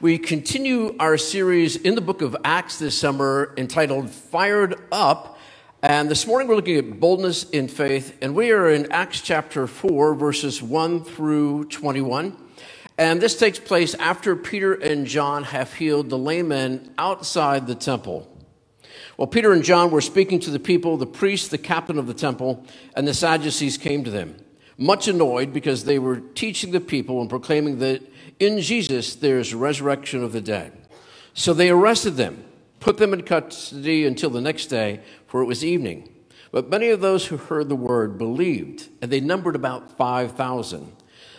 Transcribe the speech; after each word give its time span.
We 0.00 0.16
continue 0.16 0.96
our 0.98 1.18
series 1.18 1.76
in 1.76 1.94
the 1.94 2.00
book 2.00 2.22
of 2.22 2.34
Acts 2.42 2.78
this 2.78 2.98
summer 2.98 3.52
entitled 3.58 4.08
Fired 4.08 4.76
Up. 4.90 5.38
And 5.82 6.10
this 6.10 6.26
morning 6.26 6.48
we're 6.48 6.56
looking 6.56 6.78
at 6.78 6.98
boldness 6.98 7.44
in 7.50 7.68
faith, 7.68 8.16
and 8.22 8.34
we 8.34 8.50
are 8.50 8.70
in 8.70 8.90
Acts 8.90 9.20
chapter 9.20 9.66
4, 9.66 10.14
verses 10.14 10.62
1 10.62 11.04
through 11.04 11.66
21. 11.66 12.34
And 12.96 13.20
this 13.20 13.38
takes 13.38 13.58
place 13.58 13.92
after 13.92 14.34
Peter 14.36 14.72
and 14.72 15.06
John 15.06 15.44
have 15.44 15.74
healed 15.74 16.08
the 16.08 16.16
layman 16.16 16.94
outside 16.96 17.66
the 17.66 17.74
temple. 17.74 18.26
While 19.16 19.28
Peter 19.28 19.52
and 19.52 19.62
John 19.62 19.90
were 19.90 20.00
speaking 20.00 20.40
to 20.40 20.50
the 20.50 20.58
people, 20.58 20.96
the 20.96 21.04
priest, 21.04 21.50
the 21.50 21.58
captain 21.58 21.98
of 21.98 22.06
the 22.06 22.14
temple, 22.14 22.64
and 22.96 23.06
the 23.06 23.12
Sadducees 23.12 23.76
came 23.76 24.02
to 24.04 24.10
them, 24.10 24.36
much 24.78 25.08
annoyed 25.08 25.52
because 25.52 25.84
they 25.84 25.98
were 25.98 26.20
teaching 26.20 26.70
the 26.70 26.80
people 26.80 27.20
and 27.20 27.28
proclaiming 27.28 27.80
that 27.80 28.00
in 28.40 28.60
Jesus, 28.60 29.14
there's 29.14 29.54
resurrection 29.54 30.24
of 30.24 30.32
the 30.32 30.40
dead. 30.40 30.72
So 31.34 31.54
they 31.54 31.70
arrested 31.70 32.16
them, 32.16 32.44
put 32.80 32.96
them 32.96 33.12
in 33.12 33.22
custody 33.22 34.04
until 34.04 34.30
the 34.30 34.40
next 34.40 34.66
day, 34.66 35.00
for 35.26 35.42
it 35.42 35.46
was 35.46 35.64
evening. 35.64 36.12
But 36.50 36.68
many 36.68 36.88
of 36.88 37.00
those 37.00 37.26
who 37.26 37.36
heard 37.36 37.68
the 37.68 37.76
word 37.76 38.18
believed, 38.18 38.88
and 39.00 39.12
they 39.12 39.20
numbered 39.20 39.54
about 39.54 39.96
5,000. 39.96 40.92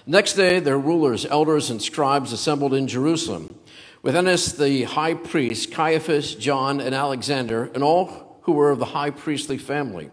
Next 0.05 0.33
day, 0.33 0.59
their 0.59 0.77
rulers, 0.77 1.25
elders, 1.25 1.69
and 1.69 1.81
scribes 1.81 2.31
assembled 2.31 2.73
in 2.73 2.87
Jerusalem, 2.87 3.59
with 4.01 4.15
Annas 4.15 4.53
the 4.53 4.83
high 4.83 5.15
priest, 5.15 5.71
Caiaphas, 5.71 6.35
John, 6.35 6.79
and 6.79 6.95
Alexander, 6.95 7.69
and 7.73 7.83
all 7.83 8.39
who 8.43 8.53
were 8.53 8.71
of 8.71 8.79
the 8.79 8.85
high 8.85 9.11
priestly 9.11 9.57
family. 9.57 10.09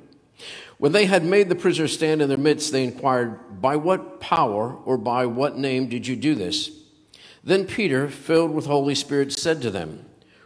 When 0.78 0.92
they 0.92 1.06
had 1.06 1.24
made 1.24 1.48
the 1.48 1.56
prisoners 1.56 1.92
stand 1.92 2.22
in 2.22 2.28
their 2.28 2.38
midst, 2.38 2.70
they 2.70 2.84
inquired, 2.84 3.60
By 3.60 3.76
what 3.76 4.20
power 4.20 4.74
or 4.84 4.96
by 4.96 5.26
what 5.26 5.58
name 5.58 5.88
did 5.88 6.06
you 6.06 6.14
do 6.14 6.34
this? 6.34 6.70
Then 7.42 7.66
Peter, 7.66 8.08
filled 8.08 8.52
with 8.52 8.66
Holy 8.66 8.94
Spirit, 8.94 9.32
said 9.32 9.60
to 9.62 9.70
them, 9.70 10.04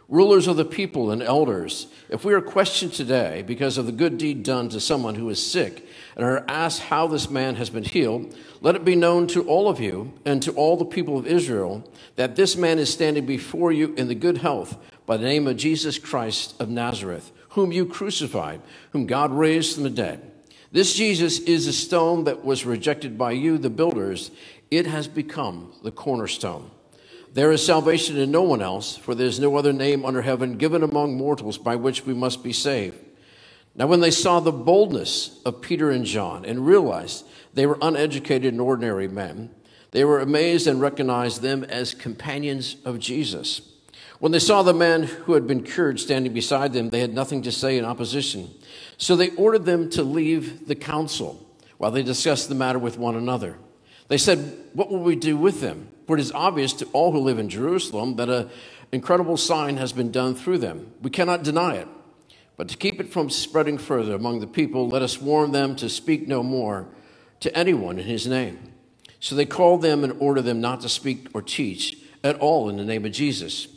Rulers 0.09 0.47
of 0.47 0.57
the 0.57 0.65
people 0.65 1.11
and 1.11 1.23
elders, 1.23 1.87
if 2.09 2.25
we 2.25 2.33
are 2.33 2.41
questioned 2.41 2.93
today 2.93 3.41
because 3.41 3.77
of 3.77 3.85
the 3.85 3.91
good 3.91 4.17
deed 4.17 4.43
done 4.43 4.69
to 4.69 4.79
someone 4.79 5.15
who 5.15 5.29
is 5.29 5.43
sick, 5.43 5.87
and 6.15 6.25
are 6.25 6.45
asked 6.47 6.83
how 6.83 7.07
this 7.07 7.29
man 7.29 7.55
has 7.55 7.69
been 7.69 7.83
healed, 7.83 8.35
let 8.61 8.75
it 8.75 8.85
be 8.85 8.95
known 8.95 9.27
to 9.27 9.47
all 9.47 9.69
of 9.69 9.79
you 9.79 10.13
and 10.25 10.41
to 10.43 10.51
all 10.53 10.77
the 10.77 10.85
people 10.85 11.17
of 11.17 11.25
Israel 11.25 11.89
that 12.15 12.35
this 12.35 12.55
man 12.55 12.79
is 12.79 12.91
standing 12.91 13.25
before 13.25 13.71
you 13.71 13.93
in 13.95 14.07
the 14.07 14.15
good 14.15 14.37
health 14.37 14.77
by 15.05 15.17
the 15.17 15.25
name 15.25 15.47
of 15.47 15.57
Jesus 15.57 15.97
Christ 15.97 16.55
of 16.59 16.69
Nazareth, 16.69 17.31
whom 17.53 17.71
you 17.71 17.85
crucified, 17.85 18.61
whom 18.91 19.05
God 19.05 19.31
raised 19.31 19.75
from 19.75 19.83
the 19.83 19.89
dead. 19.89 20.31
This 20.71 20.95
Jesus 20.95 21.39
is 21.39 21.67
a 21.67 21.73
stone 21.73 22.23
that 22.23 22.43
was 22.43 22.65
rejected 22.65 23.17
by 23.17 23.31
you, 23.31 23.57
the 23.57 23.69
builders. 23.69 24.31
It 24.71 24.87
has 24.87 25.07
become 25.07 25.71
the 25.83 25.91
cornerstone. 25.91 26.71
There 27.33 27.51
is 27.51 27.65
salvation 27.65 28.17
in 28.17 28.31
no 28.31 28.41
one 28.41 28.61
else, 28.61 28.97
for 28.97 29.13
there 29.13 29.27
is 29.27 29.39
no 29.39 29.55
other 29.55 29.73
name 29.73 30.03
under 30.05 30.23
heaven 30.23 30.57
given 30.57 30.83
among 30.83 31.15
mortals 31.15 31.57
by 31.57 31.75
which 31.75 32.05
we 32.05 32.13
must 32.13 32.43
be 32.43 32.53
saved. 32.53 32.97
Now, 33.75 33.87
when 33.87 34.01
they 34.01 34.11
saw 34.11 34.39
the 34.39 34.51
boldness 34.51 35.39
of 35.45 35.61
Peter 35.61 35.89
and 35.89 36.05
John 36.05 36.45
and 36.45 36.65
realized 36.65 37.25
they 37.53 37.65
were 37.65 37.77
uneducated 37.81 38.53
and 38.53 38.61
ordinary 38.61 39.07
men, 39.07 39.49
they 39.91 40.05
were 40.05 40.19
amazed 40.19 40.65
and 40.67 40.81
recognized 40.81 41.41
them 41.41 41.63
as 41.63 41.93
companions 41.93 42.77
of 42.83 42.99
Jesus. 42.99 43.72
When 44.23 44.31
they 44.31 44.39
saw 44.39 44.63
the 44.63 44.73
man 44.73 45.03
who 45.03 45.33
had 45.33 45.47
been 45.47 45.63
cured 45.63 45.99
standing 45.99 46.31
beside 46.31 46.71
them, 46.71 46.91
they 46.91 47.01
had 47.01 47.13
nothing 47.13 47.41
to 47.41 47.51
say 47.51 47.77
in 47.77 47.83
opposition. 47.83 48.49
So 48.97 49.17
they 49.17 49.31
ordered 49.31 49.65
them 49.65 49.89
to 49.89 50.01
leave 50.01 50.65
the 50.65 50.75
council 50.75 51.45
while 51.77 51.91
they 51.91 52.03
discussed 52.03 52.47
the 52.47 52.55
matter 52.55 52.79
with 52.79 52.97
one 52.97 53.17
another. 53.17 53.57
They 54.07 54.17
said, 54.17 54.57
What 54.71 54.89
will 54.89 55.03
we 55.03 55.17
do 55.17 55.35
with 55.35 55.59
them? 55.59 55.89
For 56.07 56.15
it 56.15 56.21
is 56.21 56.31
obvious 56.31 56.71
to 56.71 56.85
all 56.93 57.11
who 57.11 57.19
live 57.19 57.37
in 57.37 57.49
Jerusalem 57.49 58.15
that 58.15 58.29
an 58.29 58.49
incredible 58.93 59.35
sign 59.35 59.75
has 59.75 59.91
been 59.91 60.09
done 60.09 60.35
through 60.35 60.59
them. 60.59 60.93
We 61.01 61.09
cannot 61.09 61.43
deny 61.43 61.75
it. 61.75 61.89
But 62.55 62.69
to 62.69 62.77
keep 62.77 63.01
it 63.01 63.11
from 63.11 63.29
spreading 63.29 63.77
further 63.77 64.15
among 64.15 64.39
the 64.39 64.47
people, 64.47 64.87
let 64.87 65.01
us 65.01 65.19
warn 65.19 65.51
them 65.51 65.75
to 65.75 65.89
speak 65.89 66.29
no 66.29 66.43
more 66.43 66.87
to 67.41 67.53
anyone 67.53 67.99
in 67.99 68.05
his 68.05 68.25
name. 68.25 68.71
So 69.19 69.35
they 69.35 69.45
called 69.45 69.81
them 69.81 70.01
and 70.01 70.13
ordered 70.21 70.43
them 70.43 70.61
not 70.61 70.79
to 70.79 70.87
speak 70.87 71.27
or 71.33 71.41
teach 71.41 71.97
at 72.23 72.39
all 72.39 72.69
in 72.69 72.77
the 72.77 72.85
name 72.85 73.03
of 73.03 73.11
Jesus. 73.11 73.67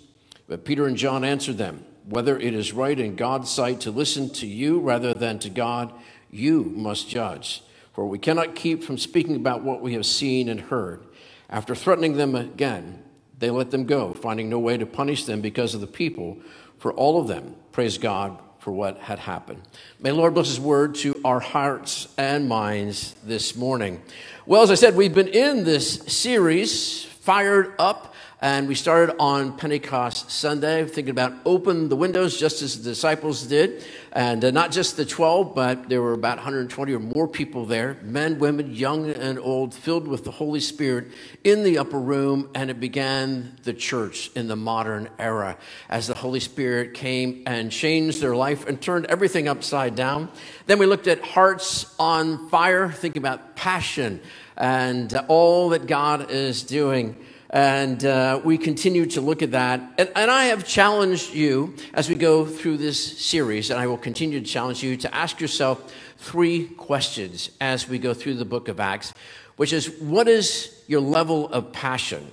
But 0.49 0.65
Peter 0.65 0.87
and 0.87 0.97
John 0.97 1.25
answered 1.25 1.59
them 1.59 1.85
whether 2.09 2.39
it 2.39 2.55
is 2.55 2.73
right 2.73 2.99
in 2.99 3.17
God's 3.17 3.51
sight 3.51 3.81
to 3.81 3.91
listen 3.91 4.31
to 4.35 4.47
you 4.47 4.79
rather 4.79 5.13
than 5.13 5.39
to 5.41 5.51
God, 5.51 5.93
you 6.31 6.65
must 6.65 7.09
judge. 7.09 7.63
For 7.95 8.07
we 8.07 8.19
cannot 8.19 8.55
keep 8.55 8.85
from 8.85 8.99
speaking 8.99 9.37
about 9.37 9.63
what 9.63 9.81
we 9.81 9.95
have 9.95 10.07
seen 10.07 10.49
and 10.49 10.61
heard. 10.61 11.05
After 11.51 11.75
threatening 11.75 12.17
them 12.17 12.35
again, 12.35 13.03
they 13.39 13.51
let 13.51 13.71
them 13.71 13.85
go, 13.85 14.15
finding 14.15 14.49
no 14.49 14.59
way 14.59 14.77
to 14.77 14.87
punish 14.87 15.25
them 15.25 15.41
because 15.41 15.75
of 15.75 15.81
the 15.81 15.87
people. 15.87 16.39
For 16.79 16.93
all 16.93 17.21
of 17.21 17.27
them, 17.27 17.57
praise 17.73 17.99
God 17.99 18.39
for 18.59 18.71
what 18.73 18.99
had 18.99 19.19
happened. 19.19 19.63
May 20.01 20.11
the 20.11 20.17
Lord 20.17 20.35
bless 20.35 20.49
His 20.49 20.61
word 20.61 20.95
to 20.97 21.21
our 21.25 21.41
hearts 21.41 22.09
and 22.19 22.49
minds 22.49 23.15
this 23.25 23.57
morning. 23.57 24.03
Well, 24.45 24.63
as 24.63 24.71
I 24.71 24.75
said, 24.75 24.97
we've 24.97 25.15
been 25.15 25.29
in 25.29 25.65
this 25.65 25.95
series, 26.07 27.05
Fired 27.05 27.75
Up. 27.79 28.15
And 28.43 28.69
we 28.69 28.75
started 28.75 29.17
on 29.19 29.57
Pentecost 29.57 30.31
Sunday, 30.31 30.85
thinking 30.85 31.11
about 31.11 31.33
open 31.47 31.89
the 31.89 31.97
windows 31.97 32.39
just 32.39 32.61
as 32.61 32.77
the 32.77 32.91
disciples 32.91 33.45
did. 33.45 33.83
And 34.13 34.45
uh, 34.45 34.51
not 34.51 34.73
just 34.73 34.99
the 34.99 35.07
12, 35.07 35.55
but 35.55 35.89
there 35.89 36.03
were 36.03 36.13
about 36.13 36.37
120 36.37 36.93
or 36.93 36.99
more 36.99 37.27
people 37.27 37.65
there 37.65 37.97
men, 38.03 38.39
women, 38.39 38.75
young 38.75 39.09
and 39.09 39.39
old, 39.39 39.73
filled 39.73 40.07
with 40.07 40.25
the 40.25 40.31
Holy 40.31 40.61
Spirit 40.61 41.07
in 41.45 41.63
the 41.63 41.79
upper 41.79 41.99
room. 41.99 42.51
And 42.55 42.69
it 42.69 42.79
began 42.79 43.57
the 43.63 43.73
church 43.73 44.31
in 44.35 44.49
the 44.49 44.57
modern 44.57 45.09
era 45.19 45.57
as 45.89 46.07
the 46.07 46.15
Holy 46.15 46.41
Spirit 46.41 46.93
came 46.93 47.43
and 47.47 47.73
changed 47.73 48.21
their 48.21 48.37
life 48.37 48.67
and 48.67 48.79
turned 48.79 49.07
everything 49.07 49.49
upside 49.49 49.95
down. 49.95 50.31
Then 50.67 50.79
we 50.79 50.85
looked 50.85 51.07
at 51.07 51.23
hearts 51.23 51.95
on 51.99 52.51
fire, 52.51 52.91
thinking 52.91 53.23
about 53.23 53.57
passion 53.57 54.21
and 54.59 55.15
uh, 55.15 55.25
all 55.29 55.71
that 55.71 55.87
God 55.87 56.31
is 56.31 56.63
doing. 56.63 57.17
And 57.51 58.05
uh, 58.05 58.41
we 58.45 58.59
continue 58.59 59.07
to 59.07 59.21
look 59.21 59.43
at 59.43 59.53
that. 59.53 59.81
And, 59.99 60.11
and, 60.17 60.31
I 60.31 60.47
have 60.47 60.67
challenged 60.67 61.33
you 61.33 61.75
as 61.95 62.09
we 62.09 62.17
go 62.17 62.45
through 62.45 62.79
this 62.79 63.19
series, 63.25 63.71
and 63.71 63.79
I 63.79 63.87
will 63.87 63.99
continue 63.99 64.41
to 64.41 64.47
challenge 64.47 64.83
you 64.83 64.97
to 64.97 65.15
ask 65.15 65.41
yourself 65.41 65.93
three 66.19 66.67
questions 66.67 67.51
as 67.61 67.89
we 67.89 67.99
go 67.99 68.15
through 68.15 68.35
the 68.35 68.45
book 68.45 68.69
of 68.69 68.81
Acts, 68.81 69.15
which 69.57 69.73
is 69.73 69.89
what 70.01 70.27
is 70.27 70.83
your 70.89 71.01
level 71.01 71.49
of 71.49 71.73
passion? 71.73 72.31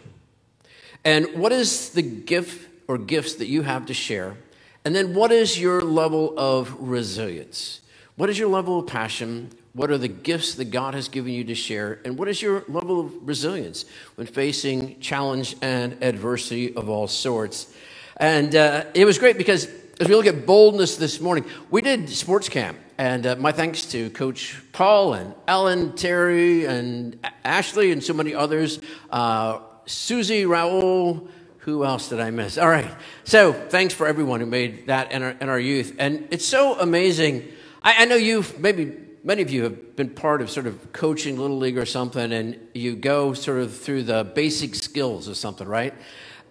And 1.06 1.28
what 1.36 1.52
is 1.52 1.90
the 1.90 2.02
gift 2.02 2.70
or 2.88 2.98
gifts 2.98 3.36
that 3.36 3.48
you 3.48 3.62
have 3.62 3.86
to 3.88 3.94
share? 3.94 4.38
And 4.86 4.96
then 4.96 5.14
what 5.14 5.32
is 5.32 5.60
your 5.60 5.82
level 5.82 6.34
of 6.38 6.76
resilience? 6.80 7.82
What 8.16 8.30
is 8.30 8.38
your 8.38 8.50
level 8.50 8.80
of 8.80 8.88
passion? 8.88 9.50
What 9.76 9.90
are 9.90 9.98
the 9.98 10.08
gifts 10.08 10.54
that 10.56 10.66
God 10.66 10.94
has 10.94 11.08
given 11.08 11.34
you 11.34 11.44
to 11.46 11.56
share? 11.56 12.00
And 12.06 12.16
what 12.16 12.28
is 12.28 12.40
your 12.40 12.64
level 12.68 13.00
of 13.00 13.28
resilience 13.28 13.86
when 14.16 14.28
facing 14.28 15.00
challenge 15.00 15.56
and 15.64 16.04
adversity 16.04 16.76
of 16.76 16.90
all 16.90 17.08
sorts? 17.08 17.74
And 18.18 18.56
uh, 18.56 18.86
it 18.94 19.06
was 19.06 19.18
great 19.18 19.36
because 19.36 19.68
as 20.00 20.08
we 20.08 20.16
look 20.16 20.28
at 20.28 20.46
boldness 20.46 20.98
this 20.98 21.20
morning, 21.20 21.46
we 21.72 21.82
did 21.82 22.08
sports 22.10 22.50
camp. 22.50 22.78
And 23.00 23.26
uh, 23.26 23.36
my 23.38 23.52
thanks 23.52 23.86
to 23.88 24.12
Coach 24.12 24.62
Paul 24.74 25.16
and 25.16 25.34
Ellen, 25.48 25.96
Terry, 25.96 26.66
and 26.66 27.18
Ashley, 27.44 27.92
and 27.92 28.04
so 28.04 28.14
many 28.14 28.36
others. 28.36 28.80
Uh, 29.10 29.60
Susie, 29.88 30.44
Raul, 30.44 31.28
who 31.60 31.84
else 31.84 32.10
did 32.10 32.20
I 32.20 32.30
miss? 32.30 32.60
All 32.60 32.70
right. 32.70 32.92
So 33.24 33.54
thanks 33.54 33.96
for 33.96 34.06
everyone 34.06 34.40
who 34.40 34.46
made 34.46 34.86
that 34.86 35.12
in 35.12 35.24
our, 35.24 35.32
in 35.32 35.50
our 35.50 35.60
youth. 35.60 35.96
And 35.98 36.28
it's 36.30 36.46
so 36.46 36.80
amazing. 36.80 37.48
I, 37.82 38.04
I 38.04 38.06
know 38.06 38.16
you've 38.16 38.60
maybe 38.60 38.98
many 39.24 39.42
of 39.42 39.50
you 39.50 39.64
have 39.64 39.96
been 39.96 40.10
part 40.10 40.42
of 40.42 40.50
sort 40.50 40.68
of 40.68 40.92
coaching 40.92 41.40
little 41.40 41.58
league 41.58 41.78
or 41.78 41.86
something 41.86 42.32
and 42.32 42.60
you 42.74 42.96
go 42.96 43.34
sort 43.34 43.60
of 43.60 43.76
through 43.76 44.04
the 44.04 44.24
basic 44.24 44.76
skills 44.76 45.30
or 45.30 45.34
something 45.34 45.68
right? 45.68 45.94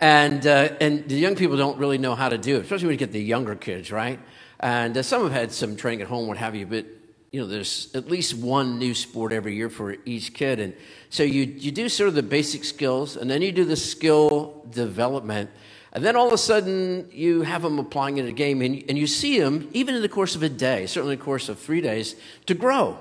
And 0.00 0.47
uh, 0.47 0.71
and 0.81 1.09
the 1.09 1.15
young 1.15 1.37
people 1.37 1.56
don't 1.56 1.79
really 1.79 1.99
know 1.99 2.14
how 2.14 2.29
to 2.29 2.38
do 2.38 2.56
it 2.56 2.62
especially 2.62 2.87
when 2.87 2.94
you 2.94 2.99
get 2.99 3.12
the 3.12 3.23
younger 3.23 3.55
kids 3.55 3.93
right? 3.93 4.19
And 4.61 4.96
uh, 4.96 5.02
some 5.02 5.23
have 5.23 5.32
had 5.32 5.52
some 5.52 5.76
training 5.76 6.02
at 6.02 6.08
home 6.08 6.26
what 6.26 6.38
have 6.38 6.55
you 6.55 6.67
but 6.67 6.87
you 7.31 7.41
know 7.41 7.46
there's 7.46 7.94
at 7.94 8.08
least 8.08 8.35
one 8.35 8.79
new 8.79 8.94
sport 8.94 9.32
every 9.32 9.55
year 9.55 9.70
for 9.70 9.96
each 10.05 10.35
kid. 10.35 10.58
And 10.61 10.75
so 11.11 11.23
you 11.23 11.43
you 11.44 11.73
do 11.73 11.88
sort 11.88 12.08
of 12.08 12.14
the 12.14 12.23
basic 12.23 12.64
skills 12.64 13.17
and 13.17 13.31
then 13.31 13.43
you 13.43 13.52
do 13.52 13.64
the 13.64 13.76
skill 13.76 14.64
development 14.70 15.50
and 15.93 16.03
then 16.03 16.17
all 16.17 16.27
of 16.27 16.33
a 16.33 16.39
sudden, 16.39 17.09
you 17.12 17.43
have 17.43 17.62
them 17.62 17.79
applying 17.79 18.17
in 18.17 18.27
a 18.27 18.33
game, 18.33 18.62
and, 18.62 18.83
and 18.89 18.97
you 18.97 19.06
see 19.06 19.39
them, 19.39 19.69
even 19.73 19.94
in 19.94 20.00
the 20.00 20.09
course 20.09 20.35
of 20.35 20.43
a 20.43 20.49
day, 20.49 20.87
certainly 20.87 21.15
in 21.15 21.19
the 21.19 21.25
course 21.25 21.50
of 21.50 21.59
three 21.59 21.83
days, 21.83 22.17
to 22.47 22.55
grow. 22.55 22.97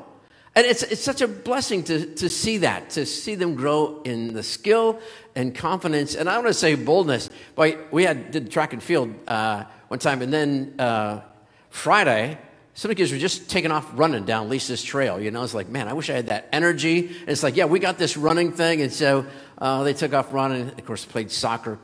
And 0.56 0.66
it's, 0.66 0.84
it's 0.84 1.02
such 1.02 1.22
a 1.22 1.28
blessing 1.30 1.84
to, 1.86 2.14
to 2.16 2.30
see 2.30 2.58
that, 2.58 2.90
to 2.92 3.06
see 3.06 3.36
them 3.36 3.56
grow 3.56 4.02
in 4.04 4.34
the 4.34 4.44
skill 4.44 5.00
and 5.34 5.56
confidence. 5.56 6.16
And 6.16 6.30
I 6.30 6.36
want 6.36 6.48
to 6.48 6.54
say 6.54 6.76
boldness. 6.76 7.30
But 7.56 7.94
we 7.94 8.04
had, 8.04 8.32
did 8.32 8.52
track 8.52 8.74
and 8.74 8.84
field 8.84 9.16
uh, 9.30 9.64
one 9.88 10.00
time, 10.00 10.22
and 10.22 10.34
then 10.34 10.76
uh, 10.78 11.22
Friday, 11.70 12.38
some 12.74 12.92
of 12.92 12.98
the 12.98 13.02
kids 13.02 13.14
were 13.14 13.18
just 13.18 13.50
taking 13.50 13.72
off 13.72 13.90
running 13.94 14.26
down 14.26 14.50
Lisa's 14.50 14.84
trail. 14.84 15.22
You 15.22 15.32
know, 15.32 15.44
it's 15.44 15.54
like, 15.54 15.70
man, 15.70 15.88
I 15.88 15.94
wish 15.94 16.10
I 16.10 16.14
had 16.14 16.28
that 16.28 16.50
energy. 16.52 17.08
And 17.08 17.30
it's 17.30 17.44
like, 17.44 17.56
yeah, 17.56 17.66
we 17.66 17.80
got 17.80 17.98
this 17.98 18.18
running 18.18 18.52
thing. 18.52 18.82
And 18.82 18.92
so 18.92 19.26
uh, 19.58 19.84
they 19.84 19.94
took 19.94 20.14
off 20.14 20.34
running. 20.34 20.68
Of 20.68 20.86
course, 20.86 21.06
played 21.06 21.32
soccer 21.32 21.80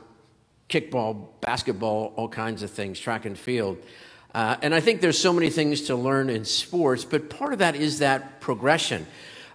kickball, 0.68 1.28
basketball, 1.40 2.12
all 2.16 2.28
kinds 2.28 2.62
of 2.62 2.70
things, 2.70 3.00
track 3.00 3.24
and 3.24 3.38
field. 3.38 3.78
Uh, 4.34 4.56
and 4.60 4.74
I 4.74 4.80
think 4.80 5.00
there's 5.00 5.18
so 5.18 5.32
many 5.32 5.50
things 5.50 5.82
to 5.82 5.96
learn 5.96 6.28
in 6.28 6.44
sports, 6.44 7.04
but 7.04 7.30
part 7.30 7.52
of 7.52 7.60
that 7.60 7.74
is 7.74 8.00
that 8.00 8.40
progression 8.40 9.06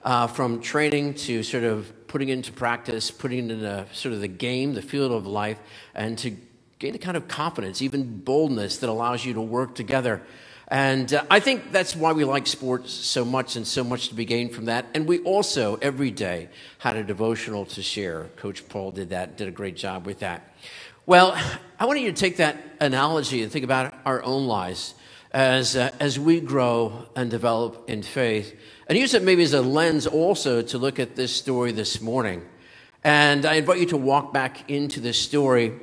uh, 0.04 0.28
from 0.28 0.62
training 0.62 1.14
to 1.14 1.44
sort 1.44 1.64
of 1.64 2.08
putting 2.08 2.30
into 2.30 2.52
practice, 2.52 3.12
putting 3.12 3.40
into 3.40 3.56
the, 3.56 3.86
sort 3.94 4.14
of 4.14 4.22
the 4.22 4.28
game, 4.28 4.74
the 4.74 4.82
field 4.82 5.12
of 5.12 5.26
life, 5.26 5.60
and 5.96 6.18
to 6.20 6.36
gain 6.80 6.96
a 6.96 6.98
kind 6.98 7.16
of 7.16 7.28
confidence, 7.28 7.82
even 7.82 8.20
boldness 8.20 8.78
that 8.78 8.90
allows 8.90 9.24
you 9.24 9.34
to 9.34 9.42
work 9.42 9.76
together. 9.76 10.22
And 10.68 11.14
uh, 11.14 11.24
I 11.30 11.40
think 11.40 11.72
that's 11.72 11.96
why 11.96 12.14
we 12.14 12.24
like 12.24 12.48
sports 12.48 12.92
so 12.92 13.24
much 13.24 13.56
and 13.56 13.66
so 13.66 13.84
much 13.84 14.10
to 14.10 14.16
be 14.16 14.26
gained 14.26 14.54
from 14.54 14.66
that. 14.66 14.86
And 14.94 15.08
we 15.08 15.20
also, 15.20 15.78
every 15.82 16.12
day, 16.12 16.50
had 16.80 16.96
a 16.96 17.04
devotional 17.04 17.66
to 17.68 17.82
share. 17.84 18.30
Coach 18.38 18.68
Paul 18.68 18.92
did 18.92 19.10
that, 19.10 19.38
did 19.38 19.48
a 19.48 19.52
great 19.52 19.76
job 19.76 20.06
with 20.06 20.20
that. 20.20 20.56
Well, 21.06 21.38
I 21.78 21.86
want 21.86 22.00
you 22.00 22.14
to 22.14 22.18
take 22.18 22.38
that 22.38 22.58
analogy 22.80 23.44
and 23.44 23.52
think 23.52 23.66
about 23.66 23.94
our 24.06 24.24
own 24.24 24.48
lives 24.48 24.96
as, 25.32 25.76
uh, 25.76 25.92
as 26.00 26.18
we 26.18 26.40
grow 26.40 27.08
and 27.14 27.30
develop 27.30 27.90
in 27.90 28.04
faith. 28.04 28.58
And 28.88 28.98
use 28.98 29.14
it 29.14 29.22
maybe 29.22 29.44
as 29.44 29.54
a 29.54 29.62
lens 29.62 30.08
also 30.08 30.62
to 30.62 30.78
look 30.78 31.00
at 31.00 31.18
this 31.18 31.36
story 31.36 31.74
this 31.74 32.00
morning. 32.00 32.42
And 33.04 33.46
I 33.46 33.56
invite 33.56 33.80
you 33.80 33.86
to 33.88 33.98
walk 33.98 34.32
back 34.32 34.70
into 34.72 35.02
this 35.02 35.20
story. 35.20 35.74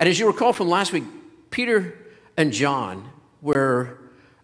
And 0.00 0.08
as 0.08 0.18
you 0.18 0.26
recall 0.26 0.52
from 0.52 0.68
last 0.68 0.92
week, 0.92 1.04
Peter 1.50 1.96
and 2.36 2.52
John 2.52 3.08
were 3.42 3.98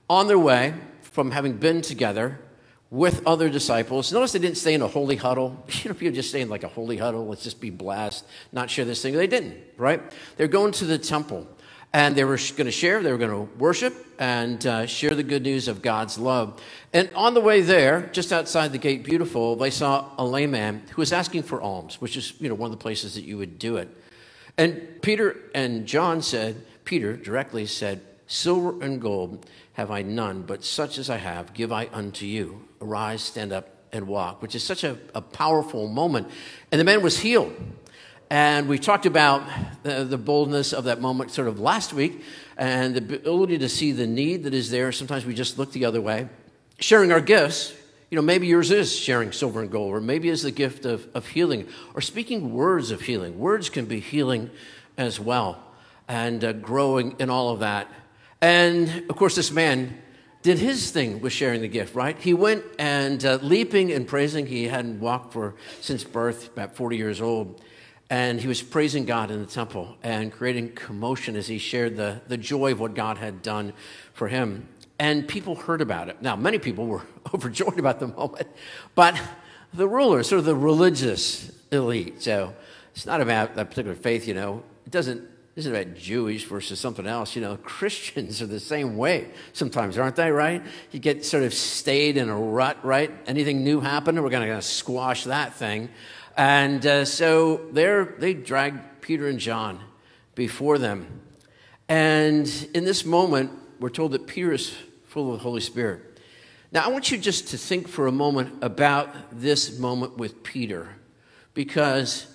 on 0.09 0.29
their 0.29 0.39
way 0.39 0.75
from 1.01 1.33
having 1.33 1.55
been 1.55 1.83
together 1.83 2.39
with 2.93 3.27
other 3.27 3.49
disciples. 3.49 4.13
Notice 4.13 4.33
they 4.33 4.39
didn't 4.39 4.59
stay 4.59 4.75
in 4.75 4.83
a 4.83 4.87
holy 4.87 5.17
huddle. 5.17 5.65
You 5.83 5.89
know, 5.89 5.95
people 5.95 6.15
just 6.15 6.29
stay 6.29 6.43
in 6.43 6.51
like 6.51 6.63
a 6.63 6.69
holy 6.69 6.99
huddle, 6.99 7.27
let's 7.27 7.43
just 7.43 7.61
be 7.61 7.71
blessed, 7.71 8.25
not 8.53 8.71
share 8.71 8.85
this 8.85 9.01
thing. 9.01 9.15
They 9.15 9.27
didn't, 9.27 9.57
right? 9.79 10.01
They're 10.37 10.47
going 10.47 10.73
to 10.73 10.85
the 10.85 10.99
temple. 10.99 11.49
And 11.95 12.15
they 12.15 12.25
were 12.25 12.37
going 12.37 12.67
to 12.67 12.71
share, 12.71 13.03
they 13.03 13.11
were 13.11 13.19
going 13.19 13.31
to 13.31 13.53
worship 13.59 13.95
and 14.19 14.65
uh, 14.67 14.87
share 14.87 15.15
the 15.15 15.23
good 15.23 15.43
news 15.43 15.69
of 15.69 15.83
God's 15.83 16.19
love. 16.19 16.63
And 16.93 17.11
on 17.15 17.35
the 17.35 17.41
way 17.41 17.63
there, 17.63 18.09
just 18.13 18.33
outside 18.33 18.73
the 18.73 18.79
gate, 18.79 19.05
beautiful, 19.05 19.57
they 19.57 19.71
saw 19.71 20.11
a 20.17 20.25
layman 20.25 20.83
who 20.91 21.03
was 21.03 21.13
asking 21.13 21.43
for 21.43 21.61
alms, 21.61 22.01
which 22.01 22.17
is, 22.17 22.35
you 22.41 22.49
know, 22.49 22.55
one 22.55 22.71
of 22.71 22.79
the 22.79 22.83
places 22.83 23.15
that 23.15 23.25
you 23.25 23.39
would 23.39 23.59
do 23.59 23.77
it. 23.77 23.89
And 24.57 25.01
Peter 25.03 25.37
and 25.55 25.87
John 25.87 26.23
said, 26.23 26.63
Peter 26.85 27.17
directly 27.17 27.67
said, 27.67 28.03
Silver 28.27 28.83
and 28.83 29.01
gold 29.01 29.47
have 29.75 29.91
I 29.91 30.03
none, 30.03 30.43
but 30.43 30.65
such 30.65 30.99
as 30.99 31.11
I 31.11 31.17
have 31.17 31.55
give 31.55 31.73
I 31.73 31.89
unto 31.93 32.27
you. 32.27 32.69
Arise, 32.83 33.23
stand 33.23 33.53
up, 33.53 33.69
and 33.93 34.07
walk, 34.07 34.43
which 34.43 34.55
is 34.55 34.65
such 34.65 34.85
a, 34.85 34.99
a 35.15 35.21
powerful 35.21 35.87
moment. 35.87 36.29
And 36.71 36.81
the 36.81 36.85
man 36.85 37.03
was 37.03 37.19
healed. 37.19 37.55
And 38.29 38.67
we 38.67 38.79
talked 38.79 39.07
about 39.07 39.47
the, 39.83 40.05
the, 40.05 40.17
boldness 40.17 40.73
of 40.73 40.85
that 40.85 41.03
moment 41.03 41.31
sort 41.31 41.49
of 41.49 41.61
last 41.61 41.93
week 41.93 42.23
and 42.57 42.95
the 42.95 43.17
ability 43.17 43.59
to 43.59 43.69
see 43.69 43.93
the 43.93 44.07
need 44.07 44.45
that 44.45 44.55
is 44.55 44.71
there. 44.71 44.91
Sometimes 44.91 45.27
we 45.27 45.35
just 45.35 45.59
look 45.59 45.71
the 45.73 45.85
other 45.85 46.01
way. 46.01 46.29
Sharing 46.81 47.13
our 47.13 47.21
gifts, 47.21 47.75
you 48.11 48.17
know, 48.17 48.23
maybe 48.23 48.47
yours 48.47 48.71
is 48.71 48.95
sharing 48.95 49.33
silver 49.33 49.61
and 49.61 49.71
gold, 49.71 49.95
or 49.95 50.01
maybe 50.01 50.29
is 50.31 50.43
the 50.43 50.51
gift 50.51 50.87
of, 50.87 51.07
of 51.15 51.27
healing, 51.27 51.69
or 51.95 52.01
speaking 52.01 52.55
words 52.55 52.91
of 52.91 53.03
healing. 53.03 53.39
Words 53.39 53.69
can 53.69 53.85
be 53.85 54.01
healing 54.01 54.51
as 54.97 55.21
well, 55.21 55.63
and 56.09 56.43
uh, 56.43 56.53
growing 56.53 57.17
in 57.19 57.31
all 57.31 57.51
of 57.51 57.61
that. 57.61 57.87
And 58.41 59.05
of 59.09 59.17
course, 59.17 59.37
this 59.37 59.51
man 59.51 60.02
did 60.43 60.59
his 60.59 60.91
thing 60.91 61.21
with 61.21 61.33
sharing 61.33 61.61
the 61.61 61.69
gift, 61.69 61.95
right? 61.95 62.19
He 62.19 62.35
went 62.35 62.65
and 62.79 63.25
uh, 63.25 63.39
leaping 63.43 63.93
and 63.93 64.07
praising. 64.07 64.47
He 64.47 64.65
hadn't 64.65 65.01
walked 65.01 65.33
for 65.33 65.55
since 65.81 66.05
birth, 66.05 66.49
about 66.49 66.77
40 66.77 66.97
years 66.97 67.21
old 67.21 67.61
and 68.13 68.43
he 68.43 68.47
was 68.47 68.61
praising 68.61 69.07
God 69.07 69.31
in 69.31 69.41
the 69.41 69.47
temple 69.47 69.97
and 70.03 70.31
creating 70.31 70.73
commotion 70.73 71.35
as 71.35 71.47
he 71.47 71.57
shared 71.57 71.97
the, 71.97 72.21
the 72.29 72.37
joy 72.37 72.73
of 72.73 72.79
what 72.79 72.93
God 72.93 73.17
had 73.17 73.41
done 73.41 73.73
for 74.13 74.29
him. 74.29 74.69
And 74.99 75.27
people 75.27 75.55
heard 75.55 75.81
about 75.81 76.11
it. 76.11 76.21
Now, 76.21 76.37
many 76.37 76.59
people 76.59 76.85
were 76.85 77.01
overjoyed 77.35 77.79
about 77.79 78.01
the 78.01 78.09
moment, 78.09 78.49
but 78.95 79.19
the 79.73 79.89
rulers, 79.89 80.29
sort 80.29 80.41
of 80.41 80.45
the 80.45 80.55
religious 80.55 81.53
elite, 81.71 82.23
so 82.23 82.55
it's 82.95 83.07
not 83.07 83.23
about 83.23 83.55
that 83.55 83.71
particular 83.71 83.95
faith, 83.95 84.29
you 84.29 84.35
know, 84.35 84.63
it 84.85 84.93
doesn't, 84.93 85.27
this 85.55 85.67
isn't 85.67 85.75
about 85.75 85.95
Jewish 85.97 86.47
versus 86.47 86.81
something 86.81 87.07
else. 87.07 87.37
You 87.37 87.43
know, 87.43 87.57
Christians 87.63 88.41
are 88.41 88.47
the 88.47 88.61
same 88.61 88.97
way 88.97 89.29
sometimes, 89.53 89.99
aren't 89.99 90.17
they, 90.17 90.31
right? 90.31 90.63
You 90.91 90.99
get 90.99 91.25
sort 91.25 91.43
of 91.43 91.53
stayed 91.53 92.17
in 92.17 92.29
a 92.29 92.37
rut, 92.37 92.79
right? 92.85 93.11
Anything 93.27 93.63
new 93.63 93.81
happen, 93.81 94.21
we're 94.23 94.31
going 94.31 94.49
to 94.49 94.63
squash 94.63 95.25
that 95.25 95.55
thing. 95.55 95.91
And 96.37 96.85
uh, 96.87 97.05
so 97.05 97.59
they 97.73 98.35
dragged 98.35 99.03
Peter 99.03 99.29
and 99.29 99.39
John 99.39 99.81
before 100.35 100.79
them. 100.79 101.21
And 101.89 102.49
in 102.75 102.85
this 102.85 103.05
moment, 103.05 103.51
we're 103.79 103.91
told 103.91 104.13
that 104.13 104.27
Peter 104.27 104.53
is 104.53 104.75
full 105.05 105.33
of 105.33 105.39
the 105.39 105.43
Holy 105.43 105.61
Spirit. 105.61 106.01
Now, 106.71 106.85
I 106.85 106.89
want 106.89 107.11
you 107.11 107.19
just 107.19 107.49
to 107.49 107.59
think 107.59 107.87
for 107.87 108.07
a 108.07 108.13
moment 108.13 108.65
about 108.65 109.11
this 109.31 109.79
moment 109.79 110.17
with 110.17 110.43
Peter, 110.43 110.89
because 111.53 112.32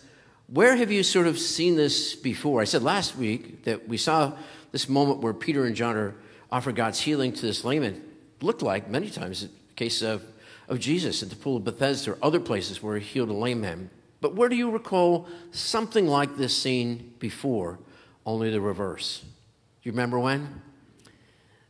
where 0.48 0.76
have 0.76 0.92
you 0.92 1.04
sort 1.04 1.28
of 1.28 1.38
seen 1.38 1.76
this 1.76 2.16
before? 2.16 2.62
I 2.62 2.66
said 2.66 2.84
last 2.84 3.16
week 3.16 3.64
that 3.66 3.88
we 3.88 3.98
saw 3.98 4.34
this 4.72 4.90
moment 4.90 5.20
where 5.20 5.34
Peter 5.34 5.66
and 5.66 5.76
John 5.76 5.96
are 5.96 6.16
offer 6.52 6.72
God's 6.72 7.00
healing 7.00 7.34
to 7.34 7.42
this 7.42 7.64
layman. 7.64 8.04
Looked 8.42 8.62
like 8.62 8.90
many 8.90 9.10
times 9.10 9.42
the 9.42 9.50
case 9.76 10.02
of 10.02 10.24
of 10.68 10.80
Jesus 10.80 11.24
at 11.24 11.30
the 11.30 11.36
Pool 11.36 11.58
of 11.58 11.64
Bethesda 11.64 12.12
or 12.12 12.18
other 12.22 12.40
places 12.40 12.84
where 12.84 12.98
he 12.98 13.06
healed 13.06 13.30
a 13.30 13.34
lame 13.34 13.62
man. 13.62 13.90
But 14.20 14.36
where 14.36 14.50
do 14.50 14.56
you 14.56 14.70
recall 14.70 15.28
something 15.52 16.08
like 16.08 16.38
this 16.38 16.56
scene 16.56 17.14
before, 17.20 17.80
only 18.26 18.50
the 18.50 18.62
reverse? 18.62 19.22
Do 19.22 19.90
you 19.90 19.92
remember 19.92 20.20
when? 20.20 20.62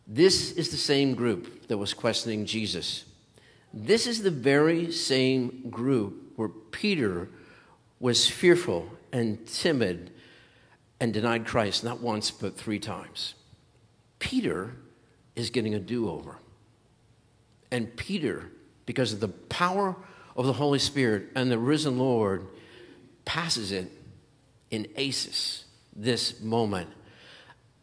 This 0.08 0.52
is 0.54 0.70
the 0.70 0.78
same 0.78 1.14
group 1.14 1.68
that 1.68 1.78
was 1.78 1.94
questioning 1.94 2.46
Jesus. 2.46 3.04
This 3.74 4.08
is 4.08 4.24
the 4.24 4.32
very 4.32 4.92
same 4.92 5.70
group 5.70 6.34
where 6.38 6.48
Peter 6.48 7.30
was 8.00 8.28
fearful 8.28 8.90
and 9.12 9.46
timid 9.48 10.12
and 11.00 11.14
denied 11.14 11.46
Christ 11.46 11.84
not 11.84 12.02
once 12.02 12.32
but 12.32 12.58
three 12.58 12.80
times. 12.80 13.36
Peter 14.20 14.76
is 15.36 15.50
getting 15.50 15.76
a 15.76 15.80
do 15.80 16.10
over. 16.10 16.38
And 17.72 17.96
Peter 17.96 18.52
because 18.86 19.14
of 19.14 19.20
the 19.20 19.28
power 19.28 19.96
of 20.36 20.46
the 20.46 20.54
Holy 20.54 20.80
Spirit 20.80 21.26
and 21.36 21.52
the 21.52 21.60
risen 21.60 22.00
Lord 22.00 22.48
passes 23.26 23.72
it 23.72 23.92
in 24.72 24.88
aces 24.96 25.66
this 25.96 26.40
moment. 26.42 26.90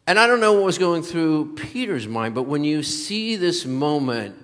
And 0.07 0.19
I 0.19 0.27
don't 0.27 0.39
know 0.39 0.53
what 0.53 0.63
was 0.63 0.77
going 0.77 1.03
through 1.03 1.55
Peter's 1.55 2.07
mind, 2.07 2.35
but 2.35 2.43
when 2.43 2.63
you 2.63 2.83
see 2.83 3.35
this 3.35 3.65
moment, 3.65 4.35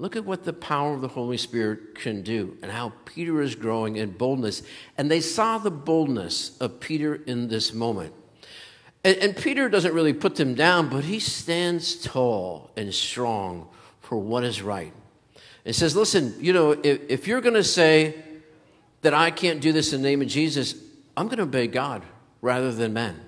look 0.00 0.16
at 0.16 0.24
what 0.24 0.44
the 0.44 0.52
power 0.54 0.94
of 0.94 1.02
the 1.02 1.08
Holy 1.08 1.36
Spirit 1.36 1.94
can 1.94 2.22
do 2.22 2.56
and 2.62 2.72
how 2.72 2.94
Peter 3.04 3.42
is 3.42 3.54
growing 3.54 3.96
in 3.96 4.10
boldness. 4.10 4.62
And 4.96 5.10
they 5.10 5.20
saw 5.20 5.58
the 5.58 5.70
boldness 5.70 6.56
of 6.58 6.80
Peter 6.80 7.14
in 7.14 7.48
this 7.48 7.74
moment. 7.74 8.14
And, 9.04 9.18
and 9.18 9.36
Peter 9.36 9.68
doesn't 9.68 9.92
really 9.92 10.14
put 10.14 10.36
them 10.36 10.54
down, 10.54 10.88
but 10.88 11.04
he 11.04 11.20
stands 11.20 11.96
tall 11.96 12.70
and 12.78 12.94
strong 12.94 13.68
for 14.00 14.16
what 14.16 14.42
is 14.42 14.62
right. 14.62 14.94
It 15.66 15.74
says, 15.74 15.94
listen, 15.94 16.34
you 16.40 16.54
know, 16.54 16.70
if, 16.70 17.00
if 17.10 17.28
you're 17.28 17.42
going 17.42 17.54
to 17.54 17.62
say 17.62 18.14
that 19.02 19.12
I 19.12 19.30
can't 19.30 19.60
do 19.60 19.70
this 19.70 19.92
in 19.92 20.00
the 20.00 20.08
name 20.08 20.22
of 20.22 20.28
Jesus, 20.28 20.74
I'm 21.14 21.26
going 21.26 21.36
to 21.36 21.42
obey 21.42 21.66
God 21.66 22.02
rather 22.40 22.72
than 22.72 22.94
men. 22.94 23.20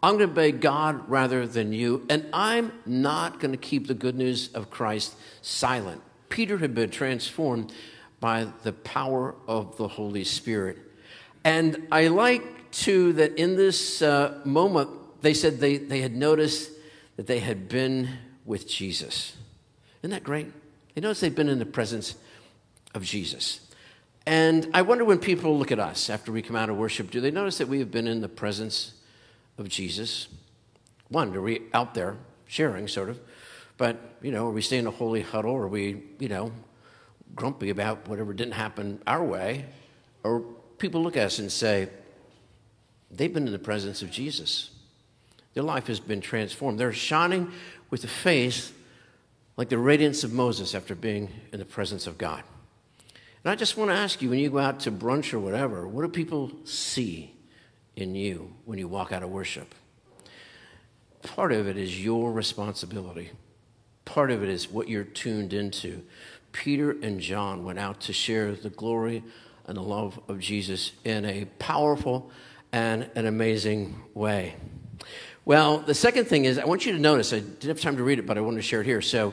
I'm 0.00 0.16
going 0.16 0.28
to 0.28 0.32
obey 0.32 0.52
God 0.52 1.08
rather 1.10 1.44
than 1.44 1.72
you, 1.72 2.06
and 2.08 2.24
I'm 2.32 2.72
not 2.86 3.40
going 3.40 3.50
to 3.50 3.58
keep 3.58 3.88
the 3.88 3.94
good 3.94 4.14
news 4.14 4.52
of 4.54 4.70
Christ 4.70 5.16
silent. 5.42 6.00
Peter 6.30 6.56
had 6.58 6.74
been 6.74 6.90
transformed 6.90 7.72
by 8.20 8.46
the 8.62 8.72
power 8.72 9.34
of 9.46 9.76
the 9.76 9.88
Holy 9.88 10.24
Spirit. 10.24 10.78
And 11.44 11.86
I 11.92 12.08
like, 12.08 12.70
too, 12.70 13.12
that 13.14 13.36
in 13.36 13.56
this 13.56 14.00
uh, 14.00 14.40
moment, 14.44 14.90
they 15.22 15.34
said 15.34 15.58
they, 15.58 15.76
they 15.76 16.00
had 16.00 16.14
noticed 16.14 16.70
that 17.16 17.26
they 17.26 17.40
had 17.40 17.68
been 17.68 18.08
with 18.46 18.66
Jesus. 18.68 19.36
Isn't 20.02 20.10
that 20.10 20.24
great? 20.24 20.46
They 20.94 21.02
notice 21.02 21.20
they've 21.20 21.34
been 21.34 21.48
in 21.48 21.58
the 21.58 21.66
presence 21.66 22.14
of 22.94 23.04
Jesus. 23.04 23.60
And 24.26 24.68
I 24.74 24.82
wonder 24.82 25.04
when 25.04 25.18
people 25.18 25.58
look 25.58 25.72
at 25.72 25.78
us 25.78 26.10
after 26.10 26.30
we 26.30 26.42
come 26.42 26.56
out 26.56 26.70
of 26.70 26.76
worship, 26.76 27.10
do 27.10 27.20
they 27.20 27.30
notice 27.30 27.58
that 27.58 27.68
we 27.68 27.78
have 27.78 27.90
been 27.90 28.06
in 28.06 28.20
the 28.20 28.28
presence 28.28 28.94
of 29.58 29.68
Jesus? 29.68 30.28
One, 31.08 31.34
are 31.34 31.42
we 31.42 31.62
out 31.72 31.94
there 31.94 32.16
sharing, 32.46 32.86
sort 32.86 33.08
of? 33.08 33.20
But, 33.80 33.96
you 34.20 34.30
know, 34.30 34.46
are 34.46 34.50
we 34.50 34.60
staying 34.60 34.80
in 34.80 34.88
a 34.88 34.90
holy 34.90 35.22
huddle? 35.22 35.56
Are 35.56 35.66
we, 35.66 36.02
you 36.18 36.28
know, 36.28 36.52
grumpy 37.34 37.70
about 37.70 38.06
whatever 38.08 38.34
didn't 38.34 38.52
happen 38.52 39.00
our 39.06 39.24
way? 39.24 39.64
Or 40.22 40.40
people 40.76 41.02
look 41.02 41.16
at 41.16 41.24
us 41.24 41.38
and 41.38 41.50
say, 41.50 41.88
they've 43.10 43.32
been 43.32 43.46
in 43.46 43.54
the 43.54 43.58
presence 43.58 44.02
of 44.02 44.10
Jesus. 44.10 44.68
Their 45.54 45.62
life 45.62 45.86
has 45.86 45.98
been 45.98 46.20
transformed. 46.20 46.78
They're 46.78 46.92
shining 46.92 47.52
with 47.88 48.02
the 48.02 48.08
face 48.08 48.70
like 49.56 49.70
the 49.70 49.78
radiance 49.78 50.24
of 50.24 50.32
Moses 50.34 50.74
after 50.74 50.94
being 50.94 51.30
in 51.50 51.58
the 51.58 51.64
presence 51.64 52.06
of 52.06 52.18
God. 52.18 52.42
And 53.42 53.50
I 53.50 53.54
just 53.54 53.78
want 53.78 53.90
to 53.90 53.96
ask 53.96 54.20
you 54.20 54.28
when 54.28 54.40
you 54.40 54.50
go 54.50 54.58
out 54.58 54.80
to 54.80 54.92
brunch 54.92 55.32
or 55.32 55.38
whatever, 55.38 55.88
what 55.88 56.02
do 56.02 56.08
people 56.08 56.52
see 56.64 57.32
in 57.96 58.14
you 58.14 58.52
when 58.66 58.78
you 58.78 58.88
walk 58.88 59.10
out 59.10 59.22
of 59.22 59.30
worship. 59.30 59.74
Part 61.22 61.52
of 61.52 61.66
it 61.66 61.78
is 61.78 62.04
your 62.04 62.30
responsibility. 62.30 63.30
Part 64.10 64.32
of 64.32 64.42
it 64.42 64.48
is 64.48 64.68
what 64.68 64.88
you're 64.88 65.04
tuned 65.04 65.52
into. 65.52 66.02
Peter 66.50 66.90
and 66.90 67.20
John 67.20 67.62
went 67.62 67.78
out 67.78 68.00
to 68.00 68.12
share 68.12 68.50
the 68.56 68.68
glory 68.68 69.22
and 69.68 69.76
the 69.76 69.82
love 69.82 70.18
of 70.26 70.40
Jesus 70.40 70.90
in 71.04 71.24
a 71.24 71.44
powerful 71.60 72.28
and 72.72 73.08
an 73.14 73.26
amazing 73.26 74.02
way. 74.12 74.56
Well, 75.44 75.78
the 75.78 75.94
second 75.94 76.24
thing 76.24 76.44
is, 76.44 76.58
I 76.58 76.64
want 76.64 76.86
you 76.86 76.92
to 76.92 76.98
notice, 76.98 77.32
I 77.32 77.38
didn't 77.38 77.68
have 77.68 77.80
time 77.80 77.98
to 77.98 78.02
read 78.02 78.18
it, 78.18 78.26
but 78.26 78.36
I 78.36 78.40
wanted 78.40 78.56
to 78.56 78.62
share 78.62 78.80
it 78.80 78.86
here. 78.86 79.00
So 79.00 79.32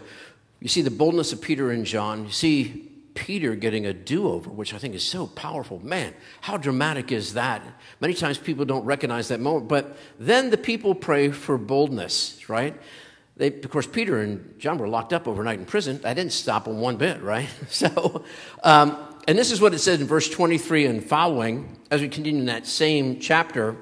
you 0.60 0.67
see 0.67 0.84
the 0.84 0.91
boldness 0.91 1.34
of 1.34 1.41
Peter 1.41 1.72
and 1.72 1.84
John. 1.84 2.25
You 2.25 2.31
see 2.31 2.91
Peter 3.15 3.55
getting 3.55 3.88
a 3.88 3.93
do 3.93 4.27
over, 4.27 4.51
which 4.51 4.75
I 4.75 4.77
think 4.77 4.93
is 4.93 5.03
so 5.03 5.25
powerful. 5.25 5.84
Man, 5.84 6.13
how 6.41 6.55
dramatic 6.55 7.12
is 7.12 7.34
that? 7.34 7.63
Many 8.00 8.13
times 8.13 8.38
people 8.38 8.63
don't 8.63 8.86
recognize 8.86 9.29
that 9.29 9.39
moment. 9.39 9.69
But 9.69 9.98
then 10.19 10.51
the 10.51 10.57
people 10.57 10.93
pray 10.93 11.31
for 11.31 11.57
boldness, 11.57 12.48
right? 12.48 12.79
They, 13.38 13.48
of 13.48 13.70
course, 13.70 13.86
Peter 13.86 14.20
and 14.22 14.60
John 14.60 14.77
were 14.79 14.88
locked 14.88 15.13
up 15.13 15.27
overnight 15.27 15.60
in 15.60 15.65
prison. 15.65 16.00
That 16.01 16.15
didn't 16.15 16.34
stop 16.34 16.65
them 16.65 16.79
one 16.79 16.98
bit, 16.98 17.22
right? 17.22 17.50
So, 17.70 18.24
um, 18.63 18.98
and 19.27 19.38
this 19.38 19.51
is 19.51 19.62
what 19.62 19.74
it 19.74 19.79
says 19.79 20.01
in 20.01 20.08
verse 20.08 20.29
23 20.29 20.86
and 20.86 21.03
following, 21.03 21.77
as 21.91 22.01
we 22.01 22.08
continue 22.08 22.39
in 22.39 22.48
that 22.48 22.65
same 22.65 23.20
chapter. 23.20 23.75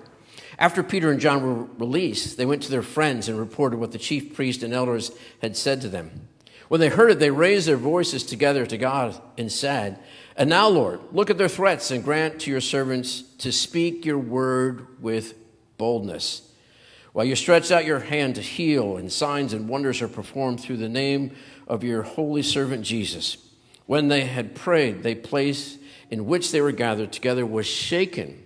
After 0.57 0.83
Peter 0.83 1.11
and 1.11 1.19
John 1.19 1.41
were 1.41 1.63
released, 1.77 2.37
they 2.37 2.45
went 2.45 2.63
to 2.63 2.71
their 2.71 2.81
friends 2.81 3.29
and 3.29 3.37
reported 3.37 3.79
what 3.79 3.91
the 3.91 3.97
chief 3.97 4.33
priest 4.33 4.63
and 4.63 4.73
elders 4.73 5.11
had 5.41 5.55
said 5.55 5.81
to 5.81 5.89
them. 5.89 6.27
When 6.67 6.79
they 6.79 6.89
heard 6.89 7.11
it, 7.11 7.19
they 7.19 7.29
raised 7.29 7.67
their 7.67 7.77
voices 7.77 8.23
together 8.23 8.65
to 8.65 8.77
God 8.77 9.21
and 9.37 9.51
said, 9.51 9.99
And 10.35 10.49
now, 10.49 10.67
Lord, 10.67 10.99
look 11.11 11.29
at 11.29 11.37
their 11.37 11.47
threats 11.47 11.91
and 11.91 12.03
grant 12.03 12.41
to 12.41 12.51
your 12.51 12.61
servants 12.61 13.21
to 13.39 13.51
speak 13.51 14.05
your 14.05 14.17
word 14.17 15.01
with 15.01 15.35
boldness. 15.77 16.44
While 17.15 17.23
you 17.23 17.37
stretch 17.37 17.71
out 17.71 17.85
your 17.85 18.01
hand 18.01 18.35
to 18.35 18.41
heal, 18.41 18.97
and 18.97 19.09
signs 19.09 19.53
and 19.53 19.69
wonders 19.69 20.01
are 20.01 20.09
performed 20.09 20.59
through 20.59 20.75
the 20.75 20.89
name 20.89 21.33
of 21.65 21.81
your 21.81 22.01
holy 22.01 22.41
servant 22.41 22.83
Jesus. 22.83 23.37
When 23.85 24.09
they 24.09 24.25
had 24.25 24.53
prayed, 24.53 25.01
the 25.01 25.15
place 25.15 25.77
in 26.11 26.25
which 26.25 26.51
they 26.51 26.59
were 26.59 26.73
gathered 26.73 27.13
together 27.13 27.45
was 27.45 27.65
shaken. 27.67 28.43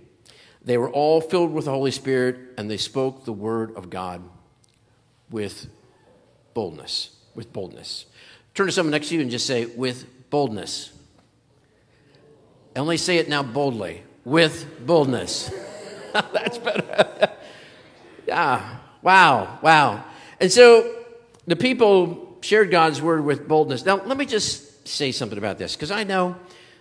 They 0.63 0.77
were 0.77 0.91
all 0.91 1.19
filled 1.19 1.51
with 1.51 1.65
the 1.65 1.71
Holy 1.71 1.89
Spirit, 1.89 2.37
and 2.59 2.69
they 2.69 2.77
spoke 2.77 3.25
the 3.25 3.33
word 3.33 3.75
of 3.75 3.89
God 3.89 4.21
with 5.31 5.65
boldness. 6.53 7.17
With 7.33 7.51
boldness. 7.51 8.05
Turn 8.53 8.67
to 8.67 8.71
someone 8.71 8.91
next 8.91 9.09
to 9.09 9.15
you 9.15 9.21
and 9.21 9.31
just 9.31 9.47
say, 9.47 9.65
with 9.65 10.05
boldness. 10.29 10.91
And 12.75 12.83
only 12.83 12.97
say 12.97 13.17
it 13.17 13.29
now 13.29 13.41
boldly. 13.41 14.03
With 14.25 14.85
boldness. 14.85 15.51
That's 16.13 16.59
better. 16.59 17.31
Yeah. 18.29 18.77
Wow. 19.01 19.59
Wow. 19.61 20.03
And 20.39 20.51
so 20.51 20.95
the 21.47 21.55
people 21.55 22.37
shared 22.41 22.71
God's 22.71 23.01
word 23.01 23.25
with 23.25 23.47
boldness. 23.47 23.85
Now, 23.85 23.97
let 24.03 24.17
me 24.17 24.25
just 24.25 24.87
say 24.87 25.11
something 25.11 25.37
about 25.37 25.57
this, 25.57 25.75
because 25.75 25.91
I 25.91 26.03
know 26.03 26.35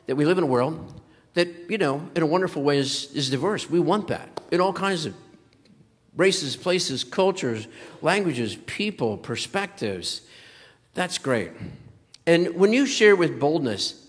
that 0.07 0.17
we 0.17 0.25
live 0.25 0.38
in 0.38 0.45
a 0.45 0.47
world 0.47 1.02
that, 1.35 1.49
you 1.69 1.78
know, 1.78 2.09
in 2.14 2.23
a 2.23 2.26
wonderful 2.26 2.62
way 2.62 2.78
is, 2.78 3.12
is 3.14 3.31
diverse. 3.31 3.69
We 3.69 3.81
want 3.81 4.09
that 4.09 4.28
in 4.50 4.61
all 4.61 4.73
kinds 4.73 5.07
of 5.07 5.14
races, 6.17 6.57
places, 6.57 7.05
cultures, 7.05 7.69
languages, 8.02 8.57
people, 8.67 9.17
perspectives. 9.17 10.23
That's 10.95 11.19
great. 11.19 11.52
And 12.26 12.55
when 12.57 12.73
you 12.73 12.87
share 12.87 13.17
with 13.17 13.38
boldness, 13.38 14.07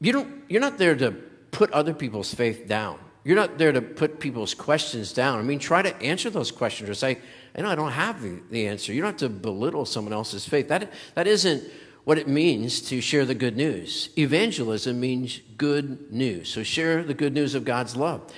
you 0.00 0.12
don't, 0.12 0.42
you're 0.48 0.60
not 0.60 0.78
there 0.78 0.94
to 0.96 1.12
put 1.50 1.70
other 1.72 1.94
people's 1.94 2.34
faith 2.34 2.68
down. 2.68 2.98
You're 3.24 3.36
not 3.36 3.56
there 3.56 3.72
to 3.72 3.80
put 3.80 4.20
people's 4.20 4.54
questions 4.54 5.12
down. 5.12 5.38
I 5.38 5.42
mean, 5.42 5.58
try 5.58 5.80
to 5.82 5.96
answer 6.02 6.28
those 6.28 6.50
questions 6.50 6.90
or 6.90 6.94
say, 6.94 7.18
I 7.56 7.62
know 7.62 7.70
I 7.70 7.74
don't 7.74 7.92
have 7.92 8.20
the, 8.20 8.40
the 8.50 8.66
answer. 8.66 8.92
You 8.92 9.00
don't 9.00 9.12
have 9.12 9.20
to 9.20 9.28
belittle 9.30 9.86
someone 9.86 10.12
else's 10.12 10.46
faith. 10.46 10.68
That, 10.68 10.92
that 11.14 11.26
isn't 11.26 11.64
what 12.04 12.18
it 12.18 12.28
means 12.28 12.82
to 12.82 13.00
share 13.00 13.24
the 13.24 13.34
good 13.34 13.56
news. 13.56 14.10
Evangelism 14.18 15.00
means 15.00 15.40
good 15.56 16.12
news. 16.12 16.50
So 16.50 16.62
share 16.62 17.02
the 17.02 17.14
good 17.14 17.32
news 17.32 17.54
of 17.54 17.64
God's 17.64 17.96
love. 17.96 18.30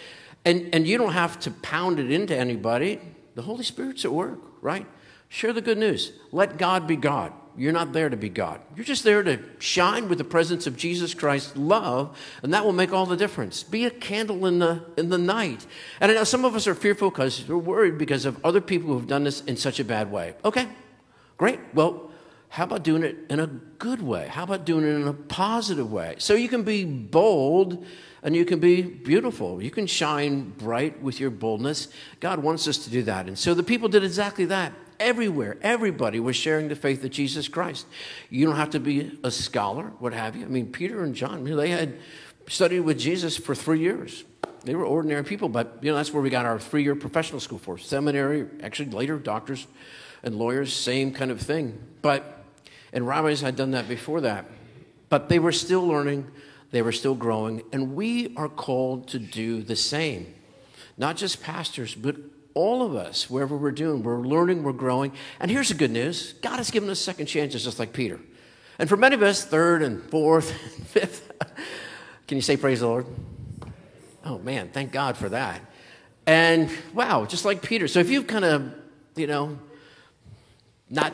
And, 0.45 0.73
and 0.73 0.87
you 0.87 0.99
don't 0.99 1.12
have 1.12 1.40
to 1.40 1.50
pound 1.50 1.99
it 1.99 2.12
into 2.12 2.37
anybody. 2.37 3.00
The 3.35 3.43
Holy 3.43 3.64
Spirit's 3.64 4.05
at 4.05 4.12
work, 4.12 4.38
right? 4.62 4.87
Share 5.28 5.52
the 5.52 5.61
good 5.61 5.78
news. 5.78 6.12
Let 6.31 6.57
God 6.59 6.87
be 6.87 6.95
God. 6.95 7.33
You're 7.57 7.73
not 7.73 7.93
there 7.93 8.09
to 8.09 8.17
be 8.17 8.29
God. 8.29 8.61
You're 8.75 8.85
just 8.85 9.05
there 9.05 9.23
to 9.23 9.39
shine 9.59 10.09
with 10.09 10.19
the 10.19 10.25
presence 10.25 10.67
of 10.67 10.77
Jesus 10.77 11.15
Christ's 11.15 11.57
love, 11.57 12.19
and 12.43 12.53
that 12.53 12.65
will 12.65 12.73
make 12.73 12.93
all 12.93 13.07
the 13.07 13.17
difference. 13.17 13.63
Be 13.63 13.85
a 13.85 13.91
candle 13.91 14.47
in 14.47 14.59
the, 14.59 14.85
in 14.97 15.09
the 15.09 15.19
night. 15.19 15.67
And 16.01 16.11
I 16.11 16.15
know 16.15 16.25
some 16.25 16.45
of 16.45 16.55
us 16.55 16.67
are 16.67 16.75
fearful 16.75 17.11
because 17.11 17.47
we're 17.49 17.57
worried 17.57 17.99
because 17.99 18.25
of 18.25 18.45
other 18.45 18.61
people 18.61 18.91
who've 18.91 19.07
done 19.07 19.25
this 19.25 19.41
in 19.43 19.57
such 19.57 19.81
a 19.81 19.85
bad 19.85 20.11
way. 20.11 20.35
Okay, 20.45 20.69
great. 21.39 21.61
Well, 21.73 22.11
how 22.49 22.65
about 22.65 22.85
doing 22.85 23.03
it 23.03 23.17
in 23.29 23.41
a 23.41 23.47
good 23.47 24.01
way? 24.01 24.29
How 24.29 24.45
about 24.45 24.65
doing 24.65 24.85
it 24.85 24.89
in 24.89 25.09
a 25.09 25.13
positive 25.13 25.91
way? 25.91 26.15
So 26.19 26.35
you 26.35 26.49
can 26.49 26.63
be 26.63 26.85
bold 26.85 27.85
and 28.26 28.35
you 28.35 28.45
can 28.45 28.59
be 28.59 28.83
beautiful. 28.83 29.62
You 29.62 29.71
can 29.71 29.87
shine 29.87 30.50
bright 30.59 31.00
with 31.00 31.21
your 31.21 31.30
boldness. 31.30 31.87
God 32.18 32.40
wants 32.40 32.66
us 32.66 32.76
to 32.78 32.90
do 32.90 33.04
that. 33.04 33.28
And 33.28 33.38
so 33.38 33.54
the 33.54 33.62
people 33.62 33.88
did 33.88 34.02
exactly 34.02 34.47
that. 34.47 34.73
Everywhere, 34.99 35.56
everybody 35.62 36.18
was 36.18 36.35
sharing 36.35 36.66
the 36.66 36.75
faith 36.75 37.04
of 37.04 37.11
Jesus 37.11 37.47
Christ. 37.47 37.87
You 38.28 38.45
don't 38.45 38.56
have 38.56 38.71
to 38.71 38.80
be 38.80 39.16
a 39.23 39.30
scholar, 39.30 39.92
what 40.00 40.12
have 40.12 40.35
you. 40.35 40.45
I 40.45 40.49
mean, 40.49 40.73
Peter 40.73 41.04
and 41.04 41.14
John, 41.14 41.45
they 41.45 41.71
had 41.71 41.99
studied 42.49 42.80
with 42.80 42.99
Jesus 42.99 43.37
for 43.37 43.54
three 43.54 43.78
years. 43.78 44.25
They 44.64 44.75
were 44.75 44.85
ordinary 44.85 45.23
people, 45.23 45.49
but 45.49 45.78
you 45.80 45.92
know 45.92 45.97
that's 45.97 46.12
where 46.12 46.23
we 46.23 46.28
got 46.28 46.47
our 46.47 46.59
three-year 46.59 46.97
professional 46.97 47.38
school 47.38 47.59
for 47.59 47.78
seminary. 47.78 48.47
Actually, 48.61 48.90
later 48.90 49.18
doctors 49.18 49.68
and 50.25 50.35
lawyers, 50.35 50.73
same 50.73 51.12
kind 51.12 51.30
of 51.30 51.40
thing. 51.40 51.78
But 52.02 52.42
and 52.92 53.06
rabbis 53.06 53.40
had 53.40 53.54
done 53.54 53.71
that 53.71 53.87
before 53.88 54.23
that, 54.23 54.47
but 55.11 55.28
they 55.28 55.38
were 55.38 55.52
still 55.52 55.87
learning, 55.87 56.26
they 56.71 56.83
were 56.83 56.93
still 56.93 57.15
growing, 57.15 57.63
and 57.73 57.95
we 57.95 58.35
are 58.37 58.49
called 58.49 59.09
to 59.09 59.19
do 59.19 59.63
the 59.63 59.77
same. 59.77 60.35
Not 60.99 61.17
just 61.17 61.43
pastors, 61.43 61.95
but 61.95 62.17
all 62.55 62.83
of 62.83 62.97
us, 62.97 63.29
wherever 63.29 63.57
we're 63.57 63.71
doing, 63.71 64.03
we're 64.03 64.21
learning, 64.21 64.63
we're 64.63 64.73
growing. 64.73 65.13
And 65.41 65.51
here's 65.51 65.69
the 65.69 65.75
good 65.75 65.91
news 65.91 66.33
God 66.35 66.57
has 66.57 66.71
given 66.71 66.89
us 66.89 66.99
second 66.99 67.27
chances, 67.27 67.65
just 67.65 67.79
like 67.79 67.93
Peter. 67.93 68.19
And 68.79 68.89
for 68.89 68.97
many 68.97 69.15
of 69.15 69.23
us, 69.23 69.45
third 69.45 69.83
and 69.83 70.03
fourth 70.11 70.51
and 70.77 70.87
fifth. 70.87 71.31
Can 72.27 72.37
you 72.37 72.43
say 72.43 72.57
praise 72.57 72.81
the 72.81 72.89
Lord? 72.89 73.07
Oh 74.25 74.39
man, 74.39 74.71
thank 74.73 74.91
God 74.91 75.17
for 75.17 75.29
that. 75.29 75.61
And 76.27 76.71
wow, 76.93 77.25
just 77.25 77.45
like 77.45 77.63
Peter. 77.63 77.87
So 77.87 78.01
if 78.01 78.11
you've 78.11 78.27
kind 78.27 78.45
of, 78.45 78.75
you 79.15 79.29
know, 79.29 79.59
not 80.91 81.13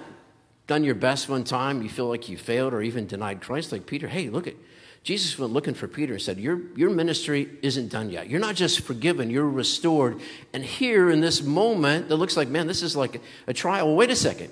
done 0.66 0.84
your 0.84 0.94
best 0.94 1.28
one 1.28 1.44
time, 1.44 1.82
you 1.82 1.90
feel 1.90 2.06
like 2.06 2.28
you 2.28 2.38
failed 2.38 2.72
or 2.72 2.80
even 2.80 3.06
denied 3.06 3.42
Christ 3.42 3.72
like 3.72 3.84
Peter, 3.84 4.08
hey, 4.08 4.30
look 4.30 4.46
at 4.46 4.54
Jesus 5.02 5.36
went 5.36 5.52
looking 5.52 5.74
for 5.74 5.88
Peter 5.88 6.12
and 6.12 6.22
said, 6.22 6.38
your, 6.38 6.60
your 6.76 6.90
ministry 6.90 7.50
isn't 7.60 7.88
done 7.88 8.08
yet. 8.08 8.30
You're 8.30 8.40
not 8.40 8.54
just 8.54 8.82
forgiven, 8.82 9.30
you're 9.30 9.48
restored. 9.48 10.20
And 10.52 10.64
here 10.64 11.10
in 11.10 11.20
this 11.20 11.42
moment 11.42 12.08
that 12.08 12.16
looks 12.16 12.36
like, 12.36 12.48
man, 12.48 12.68
this 12.68 12.82
is 12.82 12.94
like 12.94 13.20
a, 13.48 13.52
trial. 13.52 13.96
Wait 13.96 14.10
a 14.10 14.16
second. 14.16 14.50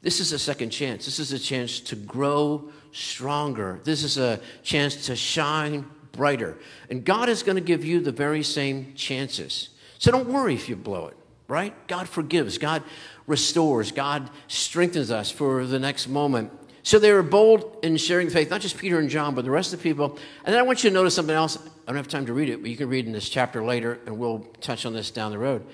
This 0.00 0.20
is 0.20 0.32
a 0.32 0.38
second 0.38 0.70
chance. 0.70 1.04
This 1.04 1.18
is 1.18 1.32
a 1.32 1.38
chance 1.38 1.80
to 1.80 1.96
grow 1.96 2.70
stronger. 2.92 3.80
This 3.82 4.04
is 4.04 4.18
a 4.18 4.38
chance 4.62 5.06
to 5.06 5.16
shine 5.16 5.84
brighter. 6.12 6.56
And 6.90 7.04
God 7.04 7.28
is 7.28 7.42
going 7.42 7.56
to 7.56 7.62
give 7.62 7.84
you 7.84 7.98
the 8.00 8.12
very 8.12 8.44
same 8.44 8.94
chances. 8.94 9.70
So 9.98 10.12
don't 10.12 10.28
worry 10.28 10.54
if 10.54 10.68
you 10.68 10.76
blow 10.76 11.08
it, 11.08 11.16
right? 11.48 11.74
God 11.88 12.08
forgives, 12.08 12.56
God 12.56 12.84
restores, 13.26 13.90
God 13.90 14.30
strengthens 14.46 15.10
us 15.10 15.32
for 15.32 15.66
the 15.66 15.80
next 15.80 16.06
moment. 16.06 16.52
So 16.88 16.98
they 16.98 17.12
were 17.12 17.22
bold 17.22 17.80
in 17.82 17.98
sharing 17.98 18.28
the 18.28 18.32
faith, 18.32 18.48
not 18.48 18.62
just 18.62 18.78
Peter 18.78 18.98
and 18.98 19.10
John, 19.10 19.34
but 19.34 19.44
the 19.44 19.50
rest 19.50 19.74
of 19.74 19.78
the 19.78 19.82
people. 19.82 20.18
And 20.42 20.54
then 20.54 20.58
I 20.58 20.62
want 20.62 20.82
you 20.82 20.88
to 20.88 20.94
notice 20.94 21.14
something 21.14 21.34
else. 21.34 21.58
I 21.58 21.68
don't 21.86 21.96
have 21.96 22.08
time 22.08 22.24
to 22.24 22.32
read 22.32 22.48
it, 22.48 22.62
but 22.62 22.70
you 22.70 22.78
can 22.78 22.88
read 22.88 23.04
in 23.04 23.12
this 23.12 23.28
chapter 23.28 23.62
later, 23.62 24.00
and 24.06 24.18
we'll 24.18 24.38
touch 24.62 24.86
on 24.86 24.94
this 24.94 25.10
down 25.10 25.30
the 25.30 25.36
road. 25.36 25.66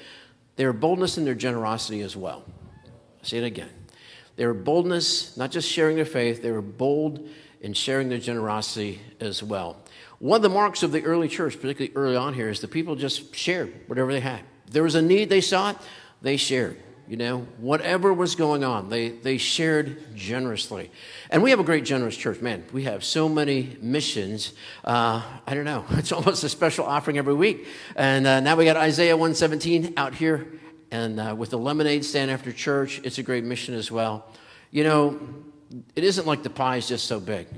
They 0.56 0.66
were 0.66 0.72
boldness 0.72 1.16
in 1.16 1.24
their 1.24 1.36
generosity 1.36 2.00
as 2.00 2.16
well. 2.16 2.42
I'll 2.84 3.24
say 3.24 3.38
it 3.38 3.44
again. 3.44 3.68
They 4.34 4.44
were 4.44 4.54
boldness, 4.54 5.36
not 5.36 5.52
just 5.52 5.70
sharing 5.70 5.94
their 5.94 6.04
faith, 6.04 6.42
they 6.42 6.50
were 6.50 6.60
bold 6.60 7.28
in 7.60 7.74
sharing 7.74 8.08
their 8.08 8.18
generosity 8.18 9.00
as 9.20 9.40
well. 9.40 9.76
One 10.18 10.38
of 10.38 10.42
the 10.42 10.48
marks 10.48 10.82
of 10.82 10.90
the 10.90 11.04
early 11.04 11.28
church, 11.28 11.60
particularly 11.60 11.92
early 11.94 12.16
on 12.16 12.34
here, 12.34 12.48
is 12.48 12.58
the 12.58 12.66
people 12.66 12.96
just 12.96 13.36
shared 13.36 13.72
whatever 13.86 14.12
they 14.12 14.18
had. 14.18 14.40
There 14.68 14.82
was 14.82 14.96
a 14.96 15.02
need 15.02 15.28
they 15.28 15.40
saw 15.40 15.70
it, 15.70 15.76
they 16.22 16.36
shared. 16.36 16.76
You 17.06 17.18
know, 17.18 17.46
whatever 17.58 18.14
was 18.14 18.34
going 18.34 18.64
on, 18.64 18.88
they, 18.88 19.10
they 19.10 19.36
shared 19.36 20.16
generously. 20.16 20.90
And 21.28 21.42
we 21.42 21.50
have 21.50 21.60
a 21.60 21.64
great 21.64 21.84
generous 21.84 22.16
church. 22.16 22.40
Man, 22.40 22.64
we 22.72 22.84
have 22.84 23.04
so 23.04 23.28
many 23.28 23.76
missions. 23.82 24.54
Uh, 24.82 25.22
I 25.46 25.54
don't 25.54 25.64
know. 25.64 25.84
It's 25.90 26.12
almost 26.12 26.44
a 26.44 26.48
special 26.48 26.86
offering 26.86 27.18
every 27.18 27.34
week. 27.34 27.66
And 27.94 28.26
uh, 28.26 28.40
now 28.40 28.56
we 28.56 28.64
got 28.64 28.78
Isaiah 28.78 29.16
117 29.16 29.94
out 29.98 30.14
here. 30.14 30.46
And 30.90 31.20
uh, 31.20 31.34
with 31.36 31.50
the 31.50 31.58
lemonade 31.58 32.04
stand 32.06 32.30
after 32.30 32.52
church, 32.52 33.00
it's 33.04 33.18
a 33.18 33.22
great 33.22 33.44
mission 33.44 33.74
as 33.74 33.90
well. 33.90 34.26
You 34.70 34.84
know, 34.84 35.20
it 35.94 36.04
isn't 36.04 36.26
like 36.26 36.42
the 36.42 36.50
pie 36.50 36.76
is 36.76 36.88
just 36.88 37.06
so 37.06 37.20
big. 37.20 37.48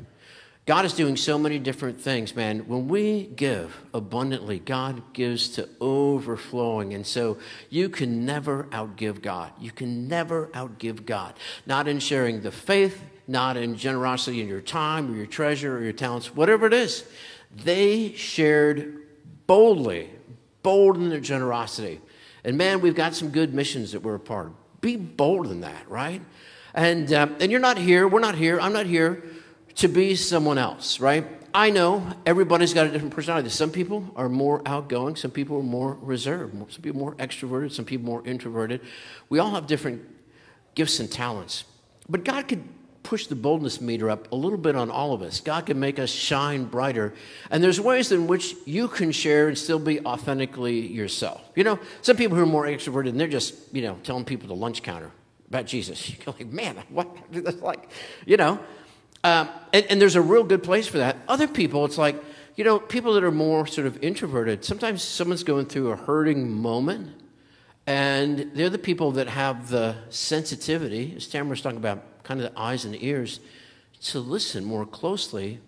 God 0.66 0.84
is 0.84 0.94
doing 0.94 1.16
so 1.16 1.38
many 1.38 1.60
different 1.60 2.00
things, 2.00 2.34
man. 2.34 2.66
When 2.66 2.88
we 2.88 3.26
give 3.36 3.84
abundantly, 3.94 4.58
God 4.58 5.00
gives 5.12 5.50
to 5.50 5.68
overflowing. 5.80 6.92
And 6.92 7.06
so 7.06 7.38
you 7.70 7.88
can 7.88 8.26
never 8.26 8.64
outgive 8.72 9.22
God. 9.22 9.52
You 9.60 9.70
can 9.70 10.08
never 10.08 10.48
outgive 10.48 11.06
God. 11.06 11.34
Not 11.66 11.86
in 11.86 12.00
sharing 12.00 12.40
the 12.40 12.50
faith, 12.50 13.00
not 13.28 13.56
in 13.56 13.76
generosity 13.76 14.40
in 14.40 14.48
your 14.48 14.60
time 14.60 15.08
or 15.08 15.16
your 15.16 15.26
treasure 15.26 15.78
or 15.78 15.84
your 15.84 15.92
talents, 15.92 16.34
whatever 16.34 16.66
it 16.66 16.74
is. 16.74 17.04
They 17.54 18.12
shared 18.14 19.06
boldly, 19.46 20.10
bold 20.64 20.96
in 20.96 21.10
their 21.10 21.20
generosity. 21.20 22.00
And 22.42 22.58
man, 22.58 22.80
we've 22.80 22.96
got 22.96 23.14
some 23.14 23.28
good 23.28 23.54
missions 23.54 23.92
that 23.92 24.02
we're 24.02 24.16
a 24.16 24.20
part 24.20 24.46
of. 24.46 24.80
Be 24.80 24.96
bold 24.96 25.46
in 25.46 25.60
that, 25.60 25.88
right? 25.88 26.22
And, 26.74 27.12
uh, 27.12 27.28
and 27.38 27.52
you're 27.52 27.60
not 27.60 27.78
here, 27.78 28.08
we're 28.08 28.18
not 28.18 28.34
here, 28.34 28.58
I'm 28.60 28.72
not 28.72 28.86
here 28.86 29.22
to 29.76 29.88
be 29.88 30.14
someone 30.16 30.58
else, 30.58 31.00
right? 31.00 31.24
I 31.54 31.70
know 31.70 32.06
everybody's 32.26 32.74
got 32.74 32.86
a 32.86 32.90
different 32.90 33.14
personality. 33.14 33.48
Some 33.48 33.70
people 33.70 34.10
are 34.14 34.28
more 34.28 34.60
outgoing, 34.66 35.16
some 35.16 35.30
people 35.30 35.58
are 35.58 35.62
more 35.62 35.96
reserved, 36.02 36.54
some 36.70 36.82
people 36.82 37.00
more 37.00 37.14
extroverted, 37.14 37.72
some 37.72 37.84
people 37.84 38.04
more 38.04 38.26
introverted. 38.26 38.80
We 39.30 39.38
all 39.38 39.52
have 39.52 39.66
different 39.66 40.02
gifts 40.74 41.00
and 41.00 41.10
talents. 41.10 41.64
But 42.08 42.24
God 42.24 42.48
could 42.48 42.62
push 43.02 43.26
the 43.28 43.36
boldness 43.36 43.80
meter 43.80 44.10
up 44.10 44.30
a 44.32 44.36
little 44.36 44.58
bit 44.58 44.76
on 44.76 44.90
all 44.90 45.12
of 45.12 45.22
us. 45.22 45.40
God 45.40 45.64
can 45.66 45.78
make 45.78 45.98
us 45.98 46.10
shine 46.10 46.64
brighter. 46.64 47.14
And 47.50 47.62
there's 47.62 47.80
ways 47.80 48.10
in 48.12 48.26
which 48.26 48.54
you 48.66 48.88
can 48.88 49.12
share 49.12 49.48
and 49.48 49.56
still 49.56 49.78
be 49.78 50.00
authentically 50.00 50.86
yourself. 50.86 51.40
You 51.54 51.64
know, 51.64 51.78
some 52.02 52.16
people 52.16 52.36
who 52.36 52.42
are 52.42 52.46
more 52.46 52.66
extroverted 52.66 53.10
and 53.10 53.20
they're 53.20 53.28
just, 53.28 53.54
you 53.72 53.82
know, 53.82 53.96
telling 54.02 54.24
people 54.24 54.48
the 54.48 54.54
lunch 54.54 54.82
counter 54.82 55.12
about 55.48 55.66
Jesus. 55.66 56.10
You're 56.26 56.34
like, 56.34 56.48
man, 56.48 56.82
what? 56.88 57.16
That's 57.30 57.62
like, 57.62 57.88
you 58.26 58.36
know. 58.36 58.58
Um, 59.26 59.48
and, 59.72 59.84
and 59.86 60.00
there's 60.00 60.14
a 60.14 60.22
real 60.22 60.44
good 60.44 60.62
place 60.62 60.86
for 60.86 60.98
that. 60.98 61.16
Other 61.26 61.48
people, 61.48 61.84
it's 61.84 61.98
like, 61.98 62.22
you 62.54 62.62
know, 62.62 62.78
people 62.78 63.14
that 63.14 63.24
are 63.24 63.32
more 63.32 63.66
sort 63.66 63.88
of 63.88 64.00
introverted, 64.00 64.64
sometimes 64.64 65.02
someone's 65.02 65.42
going 65.42 65.66
through 65.66 65.90
a 65.90 65.96
hurting 65.96 66.48
moment, 66.48 67.10
and 67.88 68.52
they're 68.54 68.70
the 68.70 68.78
people 68.78 69.10
that 69.12 69.26
have 69.26 69.68
the 69.68 69.96
sensitivity, 70.10 71.14
as 71.16 71.26
Tamara 71.26 71.50
was 71.50 71.60
talking 71.60 71.78
about, 71.78 72.22
kind 72.22 72.40
of 72.40 72.52
the 72.52 72.56
eyes 72.56 72.84
and 72.84 72.94
the 72.94 73.04
ears, 73.04 73.40
to 74.02 74.20
listen 74.20 74.64
more 74.64 74.86
closely, 74.86 75.58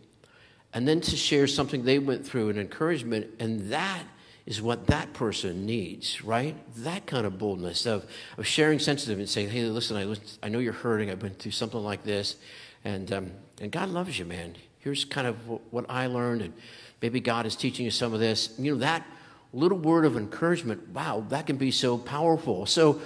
and 0.73 0.87
then 0.87 1.01
to 1.01 1.17
share 1.17 1.49
something 1.49 1.83
they 1.83 1.99
went 1.99 2.25
through, 2.25 2.51
an 2.51 2.61
encouragement, 2.61 3.27
and 3.41 3.73
that 3.73 4.05
is 4.47 4.63
what 4.63 4.87
that 4.87 5.13
person 5.15 5.67
needs, 5.67 6.23
right? 6.23 6.55
That 6.77 7.07
kind 7.07 7.27
of 7.27 7.39
boldness 7.39 7.87
of, 7.87 8.07
of 8.37 8.47
sharing 8.47 8.79
sensitive 8.79 9.19
and 9.19 9.29
saying, 9.29 9.51
hey, 9.51 9.65
listen, 9.65 9.97
I, 9.97 10.47
I 10.47 10.49
know 10.49 10.61
you're 10.61 10.73
hurting. 10.73 11.11
I've 11.11 11.19
been 11.19 11.35
through 11.35 11.51
something 11.51 11.83
like 11.83 12.05
this. 12.05 12.37
And, 12.85 13.13
um, 13.13 13.33
and 13.61 13.73
God 13.73 13.89
loves 13.89 14.19
you, 14.19 14.25
man. 14.25 14.57
Here's 14.79 15.05
kind 15.05 15.27
of 15.27 15.37
what 15.71 15.87
I 15.89 16.07
learned, 16.07 16.43
and 16.43 16.55
maybe 17.03 17.21
God 17.21 17.47
is 17.47 17.57
teaching 17.57 17.85
you 17.85 17.91
some 17.91 18.15
of 18.15 18.21
this. 18.21 18.55
You 18.59 18.73
know, 18.73 18.79
that 18.79 19.07
little 19.53 19.79
word 19.79 20.05
of 20.05 20.17
encouragement, 20.17 20.89
wow, 20.91 21.25
that 21.31 21.47
can 21.47 21.57
be 21.57 21.71
so 21.71 21.99
powerful. 21.99 22.67
So 22.67 23.01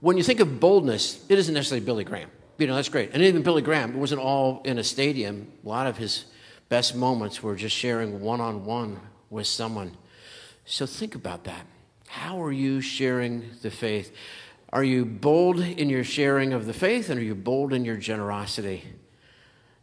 when 0.00 0.16
you 0.16 0.22
think 0.22 0.40
of 0.40 0.60
boldness, 0.60 1.24
it 1.28 1.38
isn't 1.38 1.54
necessarily 1.54 1.84
Billy 1.84 2.04
Graham. 2.04 2.30
You 2.56 2.66
know, 2.66 2.74
that's 2.74 2.88
great. 2.88 3.10
And 3.12 3.22
even 3.22 3.42
Billy 3.42 3.62
Graham, 3.62 3.90
it 3.90 3.96
wasn't 3.96 4.20
all 4.20 4.62
in 4.64 4.78
a 4.78 4.84
stadium. 4.84 5.50
A 5.64 5.68
lot 5.68 5.86
of 5.86 5.96
his 5.96 6.24
best 6.68 6.94
moments 6.94 7.42
were 7.42 7.54
just 7.54 7.74
sharing 7.74 8.20
one 8.20 8.40
on 8.40 8.64
one 8.64 9.00
with 9.30 9.46
someone. 9.46 9.96
So 10.64 10.86
think 10.86 11.14
about 11.14 11.44
that. 11.44 11.66
How 12.08 12.42
are 12.42 12.52
you 12.52 12.80
sharing 12.80 13.50
the 13.62 13.70
faith? 13.70 14.12
Are 14.72 14.84
you 14.84 15.04
bold 15.04 15.60
in 15.60 15.88
your 15.88 16.04
sharing 16.04 16.52
of 16.52 16.66
the 16.66 16.72
faith, 16.72 17.10
and 17.10 17.18
are 17.18 17.22
you 17.22 17.34
bold 17.34 17.72
in 17.72 17.84
your 17.84 17.96
generosity? 17.96 18.84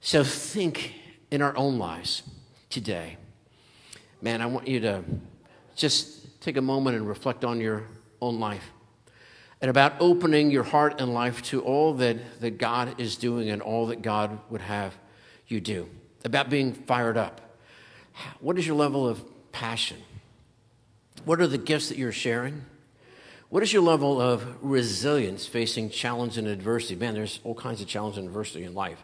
So 0.05 0.23
think 0.23 0.93
in 1.31 1.41
our 1.41 1.57
own 1.57 1.79
lives 1.79 2.21
today. 2.69 3.17
Man, 4.21 4.39
I 4.39 4.45
want 4.45 4.67
you 4.67 4.79
to 4.81 5.03
just 5.75 6.39
take 6.41 6.57
a 6.57 6.61
moment 6.61 6.95
and 6.95 7.07
reflect 7.07 7.43
on 7.43 7.59
your 7.59 7.87
own 8.21 8.39
life 8.39 8.69
and 9.61 9.71
about 9.71 9.93
opening 9.99 10.51
your 10.51 10.61
heart 10.61 11.01
and 11.01 11.11
life 11.11 11.41
to 11.45 11.63
all 11.63 11.95
that, 11.95 12.39
that 12.41 12.59
God 12.59 13.01
is 13.01 13.15
doing 13.15 13.49
and 13.49 13.63
all 13.63 13.87
that 13.87 14.03
God 14.03 14.37
would 14.51 14.61
have 14.61 14.95
you 15.47 15.59
do. 15.59 15.89
About 16.23 16.51
being 16.51 16.71
fired 16.73 17.17
up. 17.17 17.57
What 18.39 18.59
is 18.59 18.67
your 18.67 18.75
level 18.75 19.07
of 19.07 19.23
passion? 19.51 19.97
What 21.23 21.41
are 21.41 21.47
the 21.47 21.57
gifts 21.57 21.89
that 21.89 21.97
you're 21.97 22.11
sharing? 22.11 22.63
What 23.49 23.63
is 23.63 23.73
your 23.73 23.81
level 23.81 24.21
of 24.21 24.45
resilience 24.61 25.47
facing 25.47 25.89
challenge 25.89 26.37
and 26.37 26.47
adversity? 26.47 26.95
Man, 26.95 27.15
there's 27.15 27.39
all 27.43 27.55
kinds 27.55 27.81
of 27.81 27.87
challenge 27.87 28.19
and 28.19 28.27
adversity 28.27 28.65
in 28.65 28.75
life. 28.75 29.03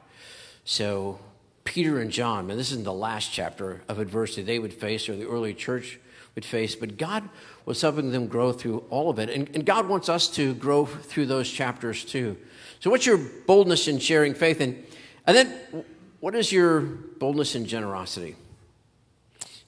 So, 0.63 1.19
Peter 1.63 1.99
and 1.99 2.11
John, 2.11 2.47
man, 2.47 2.57
this 2.57 2.71
is 2.71 2.83
the 2.83 2.93
last 2.93 3.31
chapter 3.31 3.81
of 3.87 3.99
adversity 3.99 4.41
they 4.41 4.59
would 4.59 4.73
face 4.73 5.07
or 5.07 5.15
the 5.15 5.27
early 5.27 5.53
church 5.53 5.99
would 6.35 6.45
face, 6.45 6.75
but 6.75 6.97
God 6.97 7.27
was 7.65 7.81
helping 7.81 8.11
them 8.11 8.27
grow 8.27 8.51
through 8.51 8.85
all 8.89 9.09
of 9.09 9.19
it. 9.19 9.29
And, 9.29 9.49
and 9.53 9.65
God 9.65 9.87
wants 9.87 10.09
us 10.09 10.27
to 10.29 10.53
grow 10.53 10.85
through 10.85 11.27
those 11.27 11.49
chapters 11.49 12.03
too. 12.05 12.37
So, 12.79 12.89
what's 12.89 13.05
your 13.05 13.17
boldness 13.17 13.87
in 13.87 13.99
sharing 13.99 14.33
faith? 14.33 14.61
And, 14.61 14.83
and 15.27 15.37
then, 15.37 15.85
what 16.19 16.35
is 16.35 16.51
your 16.51 16.81
boldness 16.81 17.55
in 17.55 17.65
generosity? 17.65 18.35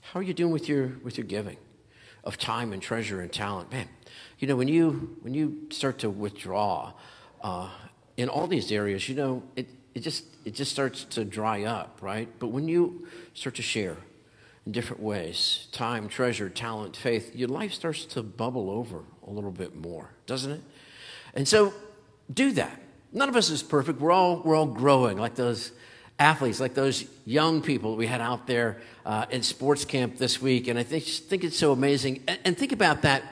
How 0.01 0.19
are 0.19 0.23
you 0.23 0.34
doing 0.34 0.53
with 0.53 0.69
your, 0.69 0.93
with 1.03 1.17
your 1.17 1.25
giving 1.25 1.58
of 2.23 2.38
time 2.38 2.71
and 2.71 2.82
treasure 2.82 3.19
and 3.19 3.32
talent? 3.32 3.71
Man, 3.71 3.88
you 4.39 4.47
know, 4.47 4.56
when 4.56 4.67
you, 4.67 5.17
when 5.21 5.34
you 5.34 5.67
start 5.71 5.99
to 5.99 6.10
withdraw 6.10 6.93
uh, 7.41 7.69
in 8.15 8.29
all 8.29 8.45
these 8.45 8.71
areas, 8.71 9.10
you 9.10 9.15
know, 9.15 9.43
it, 9.56 9.67
it 9.95 10.01
just 10.01 10.25
it 10.45 10.53
just 10.53 10.71
starts 10.71 11.03
to 11.06 11.25
dry 11.25 11.63
up, 11.63 11.99
right? 12.01 12.27
But 12.39 12.47
when 12.47 12.67
you 12.67 13.08
start 13.34 13.56
to 13.56 13.62
share 13.62 13.97
in 14.65 14.71
different 14.71 15.01
ways, 15.01 15.67
time, 15.71 16.08
treasure, 16.08 16.49
talent, 16.49 16.95
faith, 16.95 17.36
your 17.36 17.49
life 17.49 17.73
starts 17.73 18.06
to 18.06 18.23
bubble 18.23 18.69
over 18.69 19.01
a 19.27 19.29
little 19.29 19.51
bit 19.51 19.75
more, 19.75 20.10
doesn't 20.25 20.51
it? 20.51 20.62
And 21.34 21.47
so 21.47 21.73
do 22.34 22.51
that. 22.53 22.79
None 23.12 23.29
of 23.29 23.36
us 23.36 23.49
is 23.49 23.62
perfect. 23.62 23.99
We're 23.99 24.12
all 24.12 24.41
we're 24.43 24.56
all 24.56 24.65
growing 24.65 25.17
like 25.17 25.36
those 25.36 25.71
athletes, 26.19 26.60
like 26.60 26.73
those 26.73 27.06
young 27.25 27.62
people 27.62 27.95
we 27.95 28.08
had 28.08 28.21
out 28.21 28.47
there 28.47 28.82
uh, 29.06 29.25
in 29.29 29.43
sports 29.43 29.86
camp 29.86 30.17
this 30.17 30.41
week. 30.41 30.67
And 30.67 30.77
I 30.77 30.84
think, 30.84 31.03
think 31.03 31.43
it's 31.43 31.58
so 31.58 31.71
amazing. 31.71 32.23
And, 32.27 32.39
and 32.45 32.58
think 32.58 32.71
about 32.71 33.01
that 33.03 33.23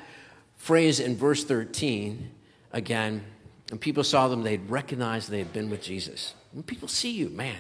phrase 0.58 1.00
in 1.00 1.16
verse 1.16 1.44
13 1.44 2.30
again. 2.72 3.24
And 3.70 3.80
people 3.80 4.04
saw 4.04 4.28
them, 4.28 4.44
they'd 4.44 4.70
recognize 4.70 5.28
they 5.28 5.40
had 5.40 5.54
been 5.54 5.70
with 5.70 5.82
Jesus. 5.82 6.34
When 6.52 6.64
people 6.64 6.88
see 6.88 7.12
you, 7.12 7.30
man, 7.30 7.58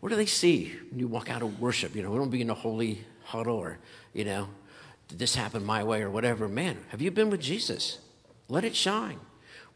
what 0.00 0.08
do 0.08 0.16
they 0.16 0.26
see 0.26 0.72
when 0.90 0.98
you 0.98 1.08
walk 1.08 1.30
out 1.30 1.42
of 1.42 1.60
worship? 1.60 1.94
You 1.94 2.02
know, 2.02 2.10
we 2.10 2.18
don't 2.18 2.30
be 2.30 2.40
in 2.40 2.50
a 2.50 2.54
holy 2.54 3.04
huddle 3.24 3.56
or, 3.56 3.78
you 4.12 4.24
know, 4.24 4.48
did 5.08 5.18
this 5.18 5.34
happen 5.34 5.64
my 5.64 5.84
way 5.84 6.02
or 6.02 6.10
whatever. 6.10 6.48
Man, 6.48 6.78
have 6.88 7.00
you 7.00 7.10
been 7.10 7.30
with 7.30 7.40
Jesus? 7.40 7.98
Let 8.48 8.64
it 8.64 8.74
shine. 8.74 9.20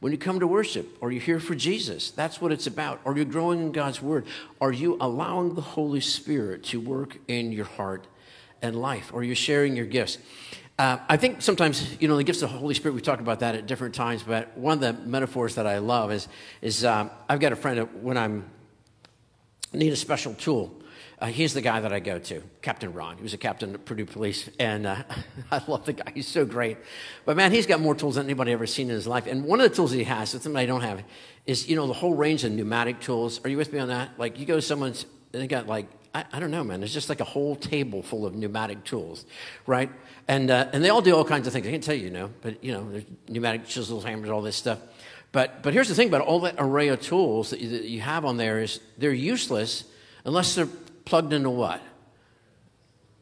When 0.00 0.12
you 0.12 0.18
come 0.18 0.40
to 0.40 0.46
worship, 0.46 1.02
are 1.02 1.10
you 1.10 1.20
here 1.20 1.40
for 1.40 1.54
Jesus? 1.54 2.10
That's 2.10 2.40
what 2.40 2.52
it's 2.52 2.66
about. 2.66 3.00
Are 3.06 3.16
you 3.16 3.24
growing 3.24 3.60
in 3.60 3.72
God's 3.72 4.02
Word? 4.02 4.26
Are 4.60 4.72
you 4.72 4.98
allowing 5.00 5.54
the 5.54 5.62
Holy 5.62 6.00
Spirit 6.00 6.64
to 6.64 6.80
work 6.80 7.16
in 7.28 7.50
your 7.50 7.64
heart 7.64 8.06
and 8.60 8.76
life? 8.76 9.14
Are 9.14 9.22
you 9.22 9.34
sharing 9.34 9.74
your 9.74 9.86
gifts? 9.86 10.18
Uh, 10.78 10.98
I 11.08 11.16
think 11.16 11.40
sometimes, 11.40 12.00
you 12.02 12.08
know, 12.08 12.16
the 12.16 12.24
gifts 12.24 12.42
of 12.42 12.52
the 12.52 12.58
Holy 12.58 12.74
Spirit, 12.74 12.94
we 12.94 13.00
talk 13.00 13.20
about 13.20 13.40
that 13.40 13.54
at 13.54 13.66
different 13.66 13.94
times, 13.94 14.22
but 14.22 14.56
one 14.58 14.74
of 14.74 14.80
the 14.80 14.92
metaphors 15.08 15.54
that 15.54 15.66
I 15.66 15.78
love 15.78 16.12
is, 16.12 16.28
is 16.60 16.84
um, 16.84 17.10
I've 17.30 17.40
got 17.40 17.52
a 17.52 17.56
friend 17.56 17.78
that 17.78 18.02
when 18.02 18.18
I'm 18.18 18.44
need 19.72 19.92
a 19.92 19.96
special 19.96 20.34
tool, 20.34 20.74
uh, 21.18 21.26
he's 21.26 21.54
the 21.54 21.62
guy 21.62 21.80
that 21.80 21.92
I 21.92 22.00
go 22.00 22.18
to, 22.18 22.42
Captain 22.60 22.92
Ron. 22.92 23.16
He 23.16 23.22
was 23.22 23.32
a 23.32 23.38
captain 23.38 23.72
at 23.74 23.86
Purdue 23.86 24.04
Police, 24.04 24.50
and 24.58 24.86
uh, 24.86 25.02
I 25.50 25.62
love 25.66 25.86
the 25.86 25.94
guy. 25.94 26.12
He's 26.14 26.28
so 26.28 26.44
great. 26.44 26.76
But 27.24 27.36
man, 27.36 27.52
he's 27.52 27.66
got 27.66 27.80
more 27.80 27.94
tools 27.94 28.16
than 28.16 28.26
anybody 28.26 28.52
ever 28.52 28.66
seen 28.66 28.90
in 28.90 28.94
his 28.94 29.06
life. 29.06 29.26
And 29.26 29.44
one 29.44 29.60
of 29.60 29.68
the 29.68 29.74
tools 29.74 29.92
that 29.92 29.96
he 29.96 30.04
has, 30.04 30.30
something 30.30 30.54
I 30.54 30.66
don't 30.66 30.82
have, 30.82 31.02
is 31.46 31.68
you 31.68 31.76
know 31.76 31.86
the 31.86 31.94
whole 31.94 32.14
range 32.14 32.44
of 32.44 32.52
pneumatic 32.52 33.00
tools. 33.00 33.40
Are 33.44 33.48
you 33.48 33.56
with 33.56 33.72
me 33.72 33.78
on 33.78 33.88
that? 33.88 34.10
Like 34.18 34.38
you 34.38 34.44
go 34.44 34.56
to 34.56 34.62
someone's, 34.62 35.06
and 35.32 35.42
they 35.42 35.46
got 35.46 35.66
like 35.66 35.86
I, 36.16 36.24
I 36.32 36.40
don't 36.40 36.50
know, 36.50 36.64
man. 36.64 36.82
It's 36.82 36.94
just 36.94 37.10
like 37.10 37.20
a 37.20 37.24
whole 37.24 37.56
table 37.56 38.02
full 38.02 38.24
of 38.24 38.34
pneumatic 38.34 38.84
tools, 38.84 39.26
right? 39.66 39.90
And, 40.26 40.50
uh, 40.50 40.70
and 40.72 40.82
they 40.82 40.88
all 40.88 41.02
do 41.02 41.14
all 41.14 41.26
kinds 41.26 41.46
of 41.46 41.52
things. 41.52 41.66
I 41.66 41.70
can't 41.70 41.82
tell 41.82 41.94
you, 41.94 42.04
you 42.04 42.10
know, 42.10 42.30
but, 42.40 42.64
you 42.64 42.72
know, 42.72 42.90
there's 42.90 43.04
pneumatic 43.28 43.66
chisels, 43.66 44.02
hammers, 44.02 44.30
all 44.30 44.40
this 44.40 44.56
stuff. 44.56 44.78
But, 45.30 45.62
but 45.62 45.74
here's 45.74 45.90
the 45.90 45.94
thing 45.94 46.08
about 46.08 46.22
all 46.22 46.40
that 46.40 46.54
array 46.56 46.88
of 46.88 47.02
tools 47.02 47.50
that 47.50 47.60
you, 47.60 47.68
that 47.68 47.84
you 47.84 48.00
have 48.00 48.24
on 48.24 48.38
there 48.38 48.62
is 48.62 48.80
they're 48.96 49.12
useless 49.12 49.84
unless 50.24 50.54
they're 50.54 50.68
plugged 51.04 51.34
into 51.34 51.50
what? 51.50 51.82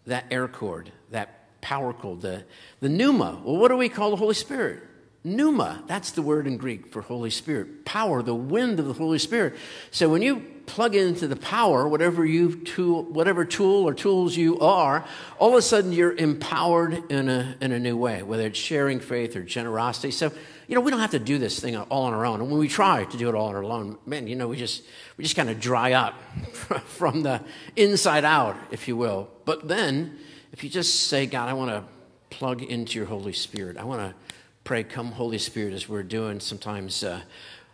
That 0.06 0.26
air 0.30 0.46
cord, 0.46 0.92
that 1.10 1.60
power 1.62 1.92
cord, 1.92 2.20
the, 2.20 2.44
the 2.78 2.88
pneuma. 2.88 3.42
Well, 3.44 3.56
what 3.56 3.72
do 3.72 3.76
we 3.76 3.88
call 3.88 4.10
the 4.10 4.16
Holy 4.16 4.34
Spirit? 4.34 4.84
Pneuma, 5.24 5.82
that's 5.88 6.12
the 6.12 6.22
word 6.22 6.46
in 6.46 6.58
Greek 6.58 6.92
for 6.92 7.02
Holy 7.02 7.30
Spirit. 7.30 7.84
Power, 7.84 8.22
the 8.22 8.34
wind 8.36 8.78
of 8.78 8.86
the 8.86 8.92
Holy 8.92 9.18
Spirit. 9.18 9.56
So 9.90 10.08
when 10.08 10.22
you 10.22 10.53
plug 10.66 10.94
into 10.94 11.28
the 11.28 11.36
power, 11.36 11.86
whatever 11.86 12.24
you 12.24 12.56
tool, 12.56 13.02
whatever 13.04 13.44
tool 13.44 13.86
or 13.86 13.94
tools 13.94 14.36
you 14.36 14.58
are, 14.60 15.04
all 15.38 15.50
of 15.50 15.54
a 15.54 15.62
sudden 15.62 15.92
you're 15.92 16.14
empowered 16.14 17.10
in 17.10 17.28
a, 17.28 17.56
in 17.60 17.72
a 17.72 17.78
new 17.78 17.96
way, 17.96 18.22
whether 18.22 18.46
it's 18.46 18.58
sharing 18.58 19.00
faith 19.00 19.36
or 19.36 19.42
generosity. 19.42 20.10
So 20.10 20.32
you 20.66 20.74
know, 20.74 20.80
we 20.80 20.90
don't 20.90 21.00
have 21.00 21.10
to 21.10 21.18
do 21.18 21.38
this 21.38 21.60
thing 21.60 21.76
all 21.76 22.04
on 22.04 22.14
our 22.14 22.24
own. 22.24 22.40
And 22.40 22.50
when 22.50 22.58
we 22.58 22.68
try 22.68 23.04
to 23.04 23.16
do 23.16 23.28
it 23.28 23.34
all 23.34 23.48
on 23.48 23.54
our 23.54 23.64
own, 23.64 23.98
man, 24.06 24.26
you 24.26 24.34
know, 24.34 24.48
we 24.48 24.56
just, 24.56 24.82
we 25.16 25.24
just 25.24 25.36
kind 25.36 25.50
of 25.50 25.60
dry 25.60 25.92
up 25.92 26.14
from 26.86 27.22
the 27.22 27.42
inside 27.76 28.24
out, 28.24 28.56
if 28.70 28.88
you 28.88 28.96
will. 28.96 29.28
But 29.44 29.68
then, 29.68 30.18
if 30.52 30.64
you 30.64 30.70
just 30.70 31.08
say, 31.08 31.26
God, 31.26 31.48
I 31.48 31.52
want 31.52 31.70
to 31.70 31.84
plug 32.30 32.62
into 32.62 32.98
your 32.98 33.06
Holy 33.06 33.32
Spirit, 33.32 33.76
I 33.76 33.84
want 33.84 34.00
to 34.00 34.14
pray, 34.64 34.84
come 34.84 35.12
Holy 35.12 35.38
Spirit, 35.38 35.74
as 35.74 35.88
we're 35.88 36.02
doing 36.02 36.40
sometimes 36.40 37.04
uh, 37.04 37.20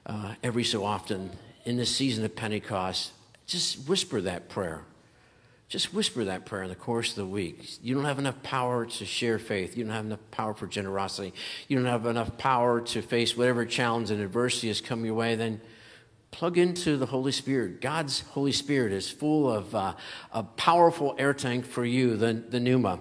uh, 0.06 0.34
every 0.42 0.64
so 0.64 0.84
often 0.84 1.30
in 1.64 1.76
this 1.76 1.94
season 1.94 2.24
of 2.24 2.34
Pentecost, 2.34 3.12
just 3.46 3.88
whisper 3.88 4.20
that 4.22 4.48
prayer. 4.48 4.84
Just 5.68 5.94
whisper 5.94 6.24
that 6.24 6.46
prayer 6.46 6.64
in 6.64 6.68
the 6.68 6.74
course 6.74 7.10
of 7.10 7.16
the 7.16 7.26
week. 7.26 7.78
You 7.80 7.94
don't 7.94 8.04
have 8.04 8.18
enough 8.18 8.42
power 8.42 8.86
to 8.86 9.04
share 9.06 9.38
faith. 9.38 9.76
You 9.76 9.84
don't 9.84 9.92
have 9.92 10.04
enough 10.04 10.30
power 10.32 10.52
for 10.52 10.66
generosity. 10.66 11.32
You 11.68 11.76
don't 11.76 11.86
have 11.86 12.06
enough 12.06 12.36
power 12.38 12.80
to 12.80 13.02
face 13.02 13.36
whatever 13.36 13.64
challenge 13.64 14.10
and 14.10 14.20
adversity 14.20 14.66
has 14.66 14.80
come 14.80 15.04
your 15.04 15.14
way. 15.14 15.36
Then 15.36 15.60
plug 16.32 16.58
into 16.58 16.96
the 16.96 17.06
Holy 17.06 17.30
Spirit. 17.30 17.80
God's 17.80 18.20
Holy 18.32 18.50
Spirit 18.50 18.92
is 18.92 19.10
full 19.10 19.48
of 19.50 19.72
uh, 19.74 19.94
a 20.32 20.42
powerful 20.42 21.14
air 21.18 21.34
tank 21.34 21.66
for 21.66 21.84
you, 21.84 22.16
the, 22.16 22.32
the 22.32 22.58
pneuma. 22.58 22.98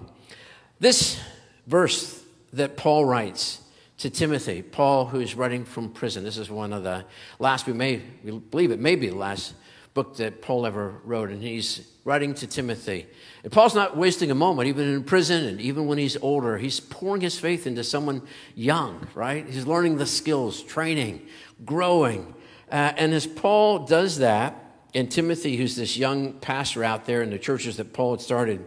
This 0.78 1.20
verse 1.66 2.22
that 2.52 2.76
Paul 2.76 3.04
writes 3.04 3.59
to 4.00 4.08
Timothy, 4.08 4.62
Paul, 4.62 5.04
who's 5.04 5.34
writing 5.34 5.62
from 5.62 5.90
prison, 5.90 6.24
this 6.24 6.38
is 6.38 6.48
one 6.48 6.72
of 6.72 6.82
the 6.82 7.04
last, 7.38 7.66
we 7.66 7.74
may 7.74 8.00
we 8.24 8.38
believe 8.38 8.70
it 8.70 8.80
may 8.80 8.96
be 8.96 9.08
the 9.08 9.16
last 9.16 9.52
book 9.92 10.16
that 10.16 10.40
Paul 10.40 10.64
ever 10.64 10.94
wrote, 11.04 11.28
and 11.28 11.42
he's 11.42 11.86
writing 12.04 12.32
to 12.34 12.46
Timothy. 12.46 13.06
And 13.44 13.52
Paul's 13.52 13.74
not 13.74 13.98
wasting 13.98 14.30
a 14.30 14.34
moment, 14.34 14.68
even 14.68 14.88
in 14.88 15.04
prison 15.04 15.44
and 15.44 15.60
even 15.60 15.86
when 15.86 15.98
he's 15.98 16.16
older. 16.22 16.56
He's 16.56 16.80
pouring 16.80 17.20
his 17.20 17.38
faith 17.38 17.66
into 17.66 17.84
someone 17.84 18.22
young, 18.54 19.06
right? 19.14 19.46
He's 19.46 19.66
learning 19.66 19.98
the 19.98 20.06
skills, 20.06 20.62
training, 20.62 21.26
growing. 21.66 22.34
Uh, 22.72 22.92
and 22.96 23.12
as 23.12 23.26
Paul 23.26 23.80
does 23.80 24.18
that, 24.18 24.64
and 24.94 25.10
Timothy, 25.10 25.56
who's 25.58 25.76
this 25.76 25.98
young 25.98 26.34
pastor 26.34 26.84
out 26.84 27.04
there 27.04 27.22
in 27.22 27.28
the 27.28 27.38
churches 27.38 27.76
that 27.76 27.92
Paul 27.92 28.12
had 28.12 28.22
started, 28.22 28.64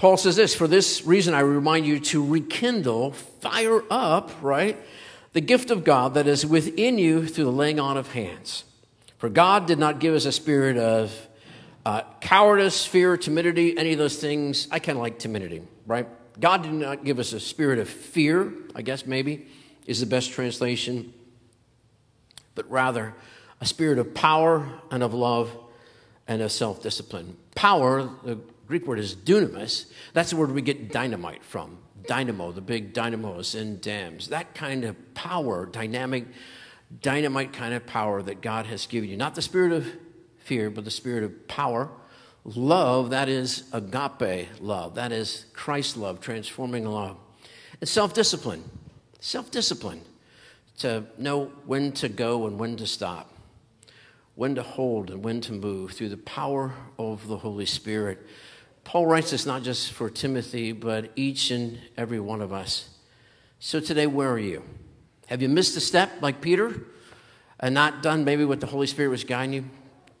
Paul 0.00 0.16
says 0.16 0.34
this 0.34 0.54
For 0.54 0.66
this 0.66 1.04
reason, 1.04 1.34
I 1.34 1.40
remind 1.40 1.84
you 1.84 2.00
to 2.00 2.26
rekindle, 2.26 3.12
fire 3.12 3.82
up, 3.90 4.30
right? 4.40 4.78
The 5.34 5.42
gift 5.42 5.70
of 5.70 5.84
God 5.84 6.14
that 6.14 6.26
is 6.26 6.46
within 6.46 6.96
you 6.96 7.26
through 7.26 7.44
the 7.44 7.52
laying 7.52 7.78
on 7.78 7.98
of 7.98 8.12
hands. 8.12 8.64
For 9.18 9.28
God 9.28 9.66
did 9.66 9.78
not 9.78 10.00
give 10.00 10.14
us 10.14 10.24
a 10.24 10.32
spirit 10.32 10.78
of 10.78 11.14
uh, 11.84 12.00
cowardice, 12.22 12.86
fear, 12.86 13.18
timidity, 13.18 13.76
any 13.76 13.92
of 13.92 13.98
those 13.98 14.18
things. 14.18 14.68
I 14.70 14.78
kind 14.78 14.96
of 14.96 15.02
like 15.02 15.18
timidity, 15.18 15.60
right? 15.86 16.08
God 16.40 16.62
did 16.62 16.72
not 16.72 17.04
give 17.04 17.18
us 17.18 17.34
a 17.34 17.40
spirit 17.40 17.78
of 17.78 17.86
fear, 17.86 18.54
I 18.74 18.80
guess 18.80 19.04
maybe 19.04 19.48
is 19.86 20.00
the 20.00 20.06
best 20.06 20.32
translation, 20.32 21.12
but 22.54 22.70
rather 22.70 23.14
a 23.60 23.66
spirit 23.66 23.98
of 23.98 24.14
power 24.14 24.66
and 24.90 25.02
of 25.02 25.12
love 25.12 25.54
and 26.26 26.40
of 26.40 26.52
self 26.52 26.82
discipline. 26.82 27.36
Power, 27.54 28.08
the 28.24 28.38
Greek 28.70 28.86
word 28.86 29.00
is 29.00 29.16
dunamis. 29.16 29.86
That's 30.12 30.30
the 30.30 30.36
word 30.36 30.52
we 30.52 30.62
get 30.62 30.92
dynamite 30.92 31.42
from. 31.42 31.78
Dynamo, 32.06 32.52
the 32.52 32.60
big 32.60 32.92
dynamos 32.92 33.56
in 33.56 33.80
dams. 33.80 34.28
That 34.28 34.54
kind 34.54 34.84
of 34.84 35.12
power, 35.12 35.66
dynamic 35.66 36.26
dynamite 37.02 37.52
kind 37.52 37.74
of 37.74 37.84
power 37.84 38.22
that 38.22 38.40
God 38.40 38.66
has 38.66 38.86
given 38.86 39.10
you. 39.10 39.16
Not 39.16 39.34
the 39.34 39.42
spirit 39.42 39.72
of 39.72 39.88
fear, 40.38 40.70
but 40.70 40.84
the 40.84 40.90
spirit 40.92 41.24
of 41.24 41.48
power. 41.48 41.90
Love, 42.44 43.10
that 43.10 43.28
is 43.28 43.64
agape 43.72 44.46
love. 44.60 44.94
That 44.94 45.10
is 45.10 45.46
Christ 45.52 45.96
love, 45.96 46.20
transforming 46.20 46.86
love. 46.86 47.16
And 47.80 47.88
self 47.88 48.14
discipline. 48.14 48.62
Self 49.18 49.50
discipline. 49.50 50.02
To 50.78 51.06
know 51.18 51.46
when 51.66 51.90
to 51.94 52.08
go 52.08 52.46
and 52.46 52.56
when 52.56 52.76
to 52.76 52.86
stop, 52.86 53.34
when 54.36 54.54
to 54.54 54.62
hold 54.62 55.10
and 55.10 55.24
when 55.24 55.40
to 55.40 55.54
move 55.54 55.90
through 55.90 56.10
the 56.10 56.16
power 56.18 56.72
of 57.00 57.26
the 57.26 57.38
Holy 57.38 57.66
Spirit. 57.66 58.24
Paul 58.84 59.06
writes 59.06 59.30
this 59.30 59.46
not 59.46 59.62
just 59.62 59.92
for 59.92 60.10
Timothy, 60.10 60.72
but 60.72 61.10
each 61.16 61.50
and 61.50 61.78
every 61.96 62.20
one 62.20 62.40
of 62.40 62.52
us. 62.52 62.88
So 63.58 63.78
today, 63.78 64.06
where 64.06 64.30
are 64.30 64.38
you? 64.38 64.62
Have 65.26 65.42
you 65.42 65.48
missed 65.48 65.76
a 65.76 65.80
step 65.80 66.10
like 66.20 66.40
Peter 66.40 66.82
and 67.60 67.74
not 67.74 68.02
done 68.02 68.24
maybe 68.24 68.44
what 68.44 68.60
the 68.60 68.66
Holy 68.66 68.86
Spirit 68.86 69.10
was 69.10 69.22
guiding 69.22 69.52
you? 69.52 69.64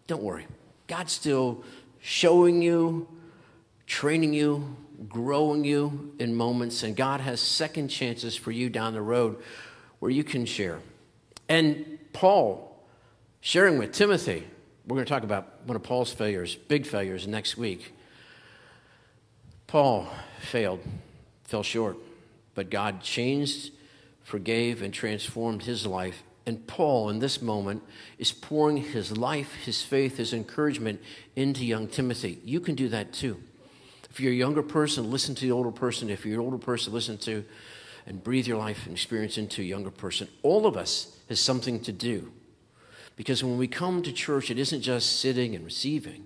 Don't 0.06 0.22
worry. 0.22 0.46
God's 0.86 1.12
still 1.12 1.64
showing 2.00 2.62
you, 2.62 3.08
training 3.86 4.34
you, 4.34 4.76
growing 5.08 5.64
you 5.64 6.14
in 6.18 6.34
moments, 6.34 6.82
and 6.82 6.94
God 6.94 7.20
has 7.20 7.40
second 7.40 7.88
chances 7.88 8.36
for 8.36 8.50
you 8.50 8.68
down 8.68 8.92
the 8.92 9.02
road 9.02 9.42
where 9.98 10.10
you 10.10 10.24
can 10.24 10.44
share. 10.44 10.80
And 11.48 11.98
Paul, 12.12 12.84
sharing 13.40 13.78
with 13.78 13.92
Timothy, 13.92 14.46
we're 14.86 14.96
going 14.96 15.06
to 15.06 15.10
talk 15.10 15.22
about 15.22 15.60
one 15.64 15.76
of 15.76 15.82
Paul's 15.82 16.12
failures, 16.12 16.54
big 16.54 16.86
failures, 16.86 17.26
next 17.26 17.56
week. 17.56 17.94
Paul 19.70 20.08
failed, 20.40 20.80
fell 21.44 21.62
short, 21.62 21.96
but 22.54 22.70
God 22.70 23.02
changed 23.02 23.70
forgave, 24.30 24.80
and 24.80 24.94
transformed 24.94 25.64
his 25.64 25.84
life. 25.84 26.22
And 26.46 26.66
Paul, 26.66 27.10
in 27.10 27.18
this 27.18 27.42
moment, 27.42 27.82
is 28.16 28.32
pouring 28.32 28.78
his 28.78 29.16
life, 29.16 29.54
his 29.64 29.82
faith, 29.82 30.16
his 30.16 30.32
encouragement 30.32 31.00
into 31.36 31.66
young 31.66 31.88
Timothy. 31.88 32.38
You 32.44 32.60
can 32.60 32.76
do 32.76 32.88
that 32.88 33.12
too. 33.12 33.42
If 34.08 34.20
you're 34.20 34.32
a 34.32 34.36
younger 34.36 34.62
person, 34.62 35.10
listen 35.10 35.34
to 35.34 35.42
the 35.42 35.52
older 35.52 35.70
person. 35.70 36.10
If 36.10 36.24
you're 36.24 36.40
an 36.40 36.44
older 36.44 36.58
person, 36.58 36.92
listen 36.92 37.18
to 37.18 37.44
and 38.06 38.22
breathe 38.22 38.46
your 38.46 38.56
life 38.56 38.86
and 38.86 38.92
experience 38.92 39.36
into 39.36 39.62
a 39.62 39.64
younger 39.64 39.90
person. 39.90 40.28
All 40.42 40.66
of 40.66 40.76
us 40.76 41.16
has 41.28 41.38
something 41.38 41.80
to 41.80 41.92
do. 41.92 42.32
Because 43.16 43.44
when 43.44 43.58
we 43.58 43.68
come 43.68 44.02
to 44.02 44.12
church, 44.12 44.50
it 44.50 44.58
isn't 44.58 44.80
just 44.80 45.20
sitting 45.20 45.54
and 45.54 45.64
receiving, 45.64 46.24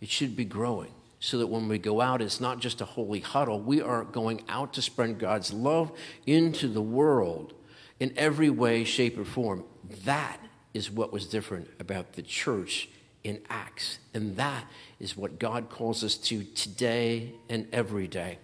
it 0.00 0.10
should 0.10 0.36
be 0.36 0.44
growing 0.44 0.92
so 1.20 1.38
that 1.38 1.48
when 1.48 1.68
we 1.68 1.78
go 1.78 2.00
out, 2.00 2.22
it's 2.22 2.40
not 2.40 2.60
just 2.60 2.80
a 2.80 2.84
holy 2.84 3.20
huddle. 3.20 3.60
We 3.60 3.80
are 3.80 4.04
going 4.04 4.42
out 4.48 4.74
to 4.74 4.82
spread 4.82 5.18
God's 5.18 5.52
love 5.52 5.92
into 6.26 6.68
the 6.68 6.82
world 6.82 7.54
in 7.98 8.12
every 8.16 8.50
way, 8.50 8.84
shape, 8.84 9.18
or 9.18 9.24
form. 9.24 9.64
That 10.04 10.38
is 10.74 10.90
what 10.90 11.12
was 11.12 11.26
different 11.26 11.68
about 11.80 12.12
the 12.12 12.22
church 12.22 12.88
in 13.24 13.40
Acts. 13.50 13.98
And 14.14 14.36
that 14.36 14.64
is 15.00 15.16
what 15.16 15.38
God 15.38 15.70
calls 15.70 16.04
us 16.04 16.16
to 16.16 16.44
today 16.44 17.32
and 17.48 17.66
every 17.72 18.06
day. 18.06 18.38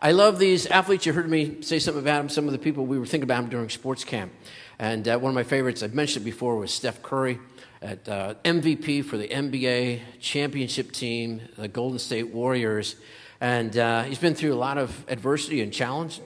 I 0.00 0.12
love 0.12 0.38
these 0.38 0.66
athletes. 0.66 1.06
You 1.06 1.12
heard 1.12 1.28
me 1.28 1.62
say 1.62 1.78
something 1.78 2.02
about 2.02 2.18
them, 2.18 2.28
some 2.28 2.46
of 2.46 2.52
the 2.52 2.58
people 2.58 2.86
we 2.86 2.98
were 2.98 3.06
thinking 3.06 3.24
about 3.24 3.42
them 3.42 3.50
during 3.50 3.68
sports 3.68 4.04
camp. 4.04 4.32
And 4.78 5.06
uh, 5.06 5.18
one 5.18 5.30
of 5.30 5.34
my 5.34 5.42
favorites, 5.42 5.82
I've 5.82 5.94
mentioned 5.94 6.22
it 6.22 6.30
before, 6.30 6.56
was 6.56 6.72
Steph 6.72 7.02
Curry 7.02 7.38
at 7.80 8.08
uh, 8.08 8.34
MVP 8.44 9.04
for 9.04 9.16
the 9.16 9.28
NBA 9.28 10.00
championship 10.20 10.92
team, 10.92 11.40
the 11.56 11.68
Golden 11.68 11.98
State 11.98 12.32
Warriors. 12.34 12.96
And 13.40 13.76
uh, 13.76 14.02
he's 14.02 14.18
been 14.18 14.34
through 14.34 14.52
a 14.52 14.56
lot 14.56 14.78
of 14.78 15.04
adversity 15.08 15.62
and 15.62 15.72
challenge, 15.72 16.20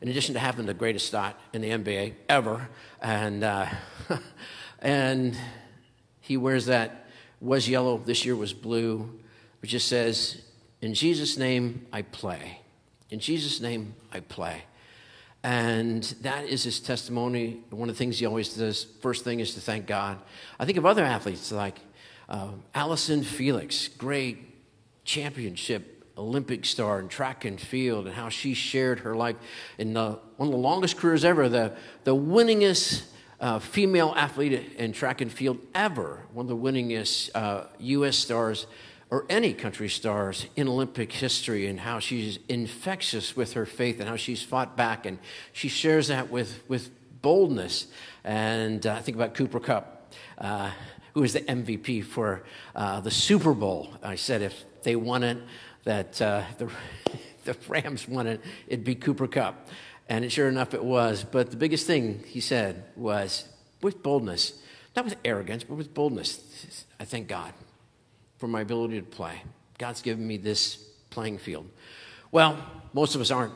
in 0.00 0.08
addition 0.08 0.34
to 0.34 0.40
having 0.40 0.66
the 0.66 0.74
greatest 0.74 1.10
shot 1.10 1.38
in 1.52 1.60
the 1.60 1.70
NBA 1.70 2.14
ever. 2.28 2.68
And, 3.02 3.44
uh, 3.44 3.66
and 4.80 5.36
he 6.20 6.36
wears 6.36 6.66
that, 6.66 7.06
was 7.40 7.68
yellow, 7.68 7.98
this 7.98 8.24
year 8.24 8.34
was 8.34 8.52
blue, 8.52 9.20
which 9.60 9.72
just 9.72 9.88
says, 9.88 10.40
In 10.80 10.94
Jesus' 10.94 11.36
name 11.36 11.86
I 11.92 12.02
play. 12.02 12.60
In 13.10 13.20
Jesus' 13.20 13.60
name 13.60 13.94
I 14.12 14.20
play. 14.20 14.64
And 15.42 16.02
that 16.22 16.46
is 16.46 16.64
his 16.64 16.80
testimony. 16.80 17.62
One 17.70 17.88
of 17.88 17.94
the 17.94 17.98
things 17.98 18.18
he 18.18 18.26
always 18.26 18.54
does, 18.54 18.84
first 19.00 19.24
thing 19.24 19.40
is 19.40 19.54
to 19.54 19.60
thank 19.60 19.86
God. 19.86 20.18
I 20.58 20.64
think 20.64 20.78
of 20.78 20.86
other 20.86 21.04
athletes 21.04 21.52
like 21.52 21.78
uh, 22.28 22.50
Allyson 22.74 23.22
Felix, 23.22 23.88
great 23.88 24.38
championship 25.04 25.98
Olympic 26.18 26.64
star 26.64 26.98
in 26.98 27.08
track 27.08 27.44
and 27.44 27.60
field, 27.60 28.06
and 28.06 28.14
how 28.14 28.28
she 28.28 28.52
shared 28.52 29.00
her 29.00 29.14
life 29.14 29.36
in 29.78 29.94
the, 29.94 30.18
one 30.36 30.48
of 30.48 30.52
the 30.52 30.58
longest 30.58 30.96
careers 30.96 31.24
ever, 31.24 31.48
the, 31.48 31.72
the 32.04 32.14
winningest 32.14 33.04
uh, 33.40 33.60
female 33.60 34.12
athlete 34.16 34.74
in 34.76 34.92
track 34.92 35.20
and 35.20 35.30
field 35.30 35.58
ever, 35.74 36.26
one 36.32 36.44
of 36.44 36.48
the 36.48 36.56
winningest 36.56 37.30
uh, 37.34 37.64
U.S. 37.78 38.16
stars 38.16 38.66
or 39.10 39.24
any 39.28 39.54
country 39.54 39.88
stars 39.88 40.46
in 40.54 40.68
Olympic 40.68 41.12
history 41.12 41.66
and 41.66 41.80
how 41.80 41.98
she's 41.98 42.38
infectious 42.48 43.34
with 43.34 43.54
her 43.54 43.64
faith 43.64 44.00
and 44.00 44.08
how 44.08 44.16
she's 44.16 44.42
fought 44.42 44.76
back. 44.76 45.06
And 45.06 45.18
she 45.52 45.68
shares 45.68 46.08
that 46.08 46.30
with, 46.30 46.62
with 46.68 46.90
boldness. 47.22 47.86
And 48.22 48.86
uh, 48.86 48.94
I 48.94 49.00
think 49.00 49.16
about 49.16 49.34
Cooper 49.34 49.60
Kupp, 49.60 50.12
uh, 50.36 50.70
who 51.14 51.22
was 51.22 51.32
the 51.32 51.40
MVP 51.40 52.04
for 52.04 52.44
uh, 52.74 53.00
the 53.00 53.10
Super 53.10 53.54
Bowl. 53.54 53.94
I 54.02 54.16
said 54.16 54.42
if 54.42 54.64
they 54.82 54.94
won 54.94 55.22
it, 55.22 55.38
that 55.84 56.20
uh, 56.20 56.42
the, 56.58 56.70
the 57.44 57.56
Rams 57.66 58.06
won 58.06 58.26
it, 58.26 58.42
it'd 58.66 58.84
be 58.84 58.94
Cooper 58.94 59.26
Kupp. 59.26 59.68
And 60.10 60.30
sure 60.30 60.48
enough, 60.48 60.74
it 60.74 60.84
was. 60.84 61.24
But 61.24 61.50
the 61.50 61.56
biggest 61.56 61.86
thing 61.86 62.24
he 62.26 62.40
said 62.40 62.84
was 62.94 63.48
with 63.80 64.02
boldness, 64.02 64.60
not 64.94 65.06
with 65.06 65.16
arrogance, 65.24 65.64
but 65.64 65.76
with 65.76 65.94
boldness. 65.94 66.84
I 67.00 67.04
thank 67.04 67.28
God 67.28 67.54
for 68.38 68.48
my 68.48 68.62
ability 68.62 69.00
to 69.00 69.06
play. 69.06 69.42
God's 69.78 70.02
given 70.02 70.26
me 70.26 70.36
this 70.36 70.76
playing 71.10 71.38
field. 71.38 71.68
Well, 72.32 72.58
most 72.92 73.14
of 73.14 73.20
us 73.20 73.30
aren't 73.30 73.54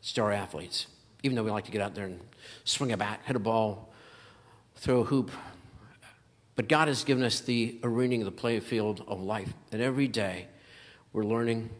star 0.00 0.32
athletes, 0.32 0.86
even 1.22 1.36
though 1.36 1.42
we 1.42 1.50
like 1.50 1.64
to 1.64 1.70
get 1.70 1.80
out 1.80 1.94
there 1.94 2.06
and 2.06 2.20
swing 2.64 2.92
a 2.92 2.96
bat, 2.96 3.20
hit 3.24 3.36
a 3.36 3.40
ball, 3.40 3.92
throw 4.76 5.00
a 5.00 5.04
hoop. 5.04 5.30
But 6.54 6.68
God 6.68 6.88
has 6.88 7.04
given 7.04 7.24
us 7.24 7.40
the 7.40 7.78
arena, 7.82 8.24
the 8.24 8.30
play 8.30 8.60
field 8.60 9.02
of 9.06 9.20
life. 9.20 9.52
And 9.70 9.80
every 9.80 10.08
day 10.08 10.48
we're 11.12 11.24
learning, 11.24 11.70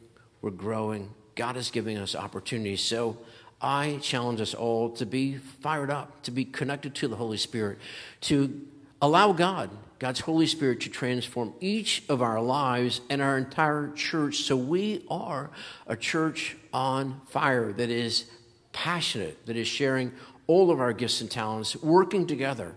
we're 0.40 0.50
growing. 0.50 1.10
God 1.34 1.56
is 1.56 1.70
giving 1.70 1.98
us 1.98 2.14
opportunities. 2.14 2.80
So 2.80 3.18
I 3.60 3.98
challenge 4.02 4.40
us 4.40 4.54
all 4.54 4.90
to 4.90 5.06
be 5.06 5.36
fired 5.36 5.90
up, 5.90 6.22
to 6.22 6.30
be 6.30 6.44
connected 6.44 6.94
to 6.96 7.08
the 7.08 7.16
Holy 7.16 7.36
Spirit, 7.36 7.78
to 8.22 8.66
allow 9.02 9.32
God, 9.32 9.68
God's 9.98 10.20
Holy 10.20 10.46
Spirit, 10.46 10.80
to 10.80 10.88
transform 10.88 11.52
each 11.60 12.04
of 12.08 12.22
our 12.22 12.40
lives 12.40 13.02
and 13.10 13.20
our 13.20 13.36
entire 13.36 13.90
church 13.90 14.36
so 14.38 14.56
we 14.56 15.04
are 15.10 15.50
a 15.86 15.96
church 15.96 16.56
on 16.72 17.20
fire 17.26 17.72
that 17.72 17.90
is 17.90 18.24
passionate, 18.72 19.44
that 19.46 19.56
is 19.56 19.68
sharing 19.68 20.12
all 20.46 20.70
of 20.70 20.80
our 20.80 20.92
gifts 20.92 21.20
and 21.20 21.30
talents, 21.30 21.76
working 21.76 22.26
together, 22.26 22.74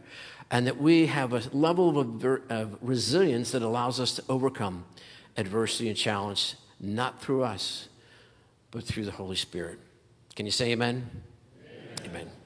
and 0.52 0.68
that 0.68 0.78
we 0.78 1.06
have 1.08 1.34
a 1.34 1.42
level 1.54 1.98
of, 1.98 2.26
of 2.50 2.78
resilience 2.82 3.52
that 3.52 3.62
allows 3.62 4.00
us 4.00 4.16
to 4.16 4.24
overcome 4.28 4.86
adversity 5.38 5.88
and 5.88 5.98
challenge, 5.98 6.56
not 6.80 7.22
through 7.22 7.44
us, 7.44 7.88
but 8.72 8.84
through 8.84 9.06
the 9.06 9.12
Holy 9.12 9.36
Spirit. 9.36 9.80
Can 10.36 10.46
you 10.46 10.52
say 10.52 10.72
amen? 10.72 11.10
Amen. 12.04 12.10
amen. 12.10 12.45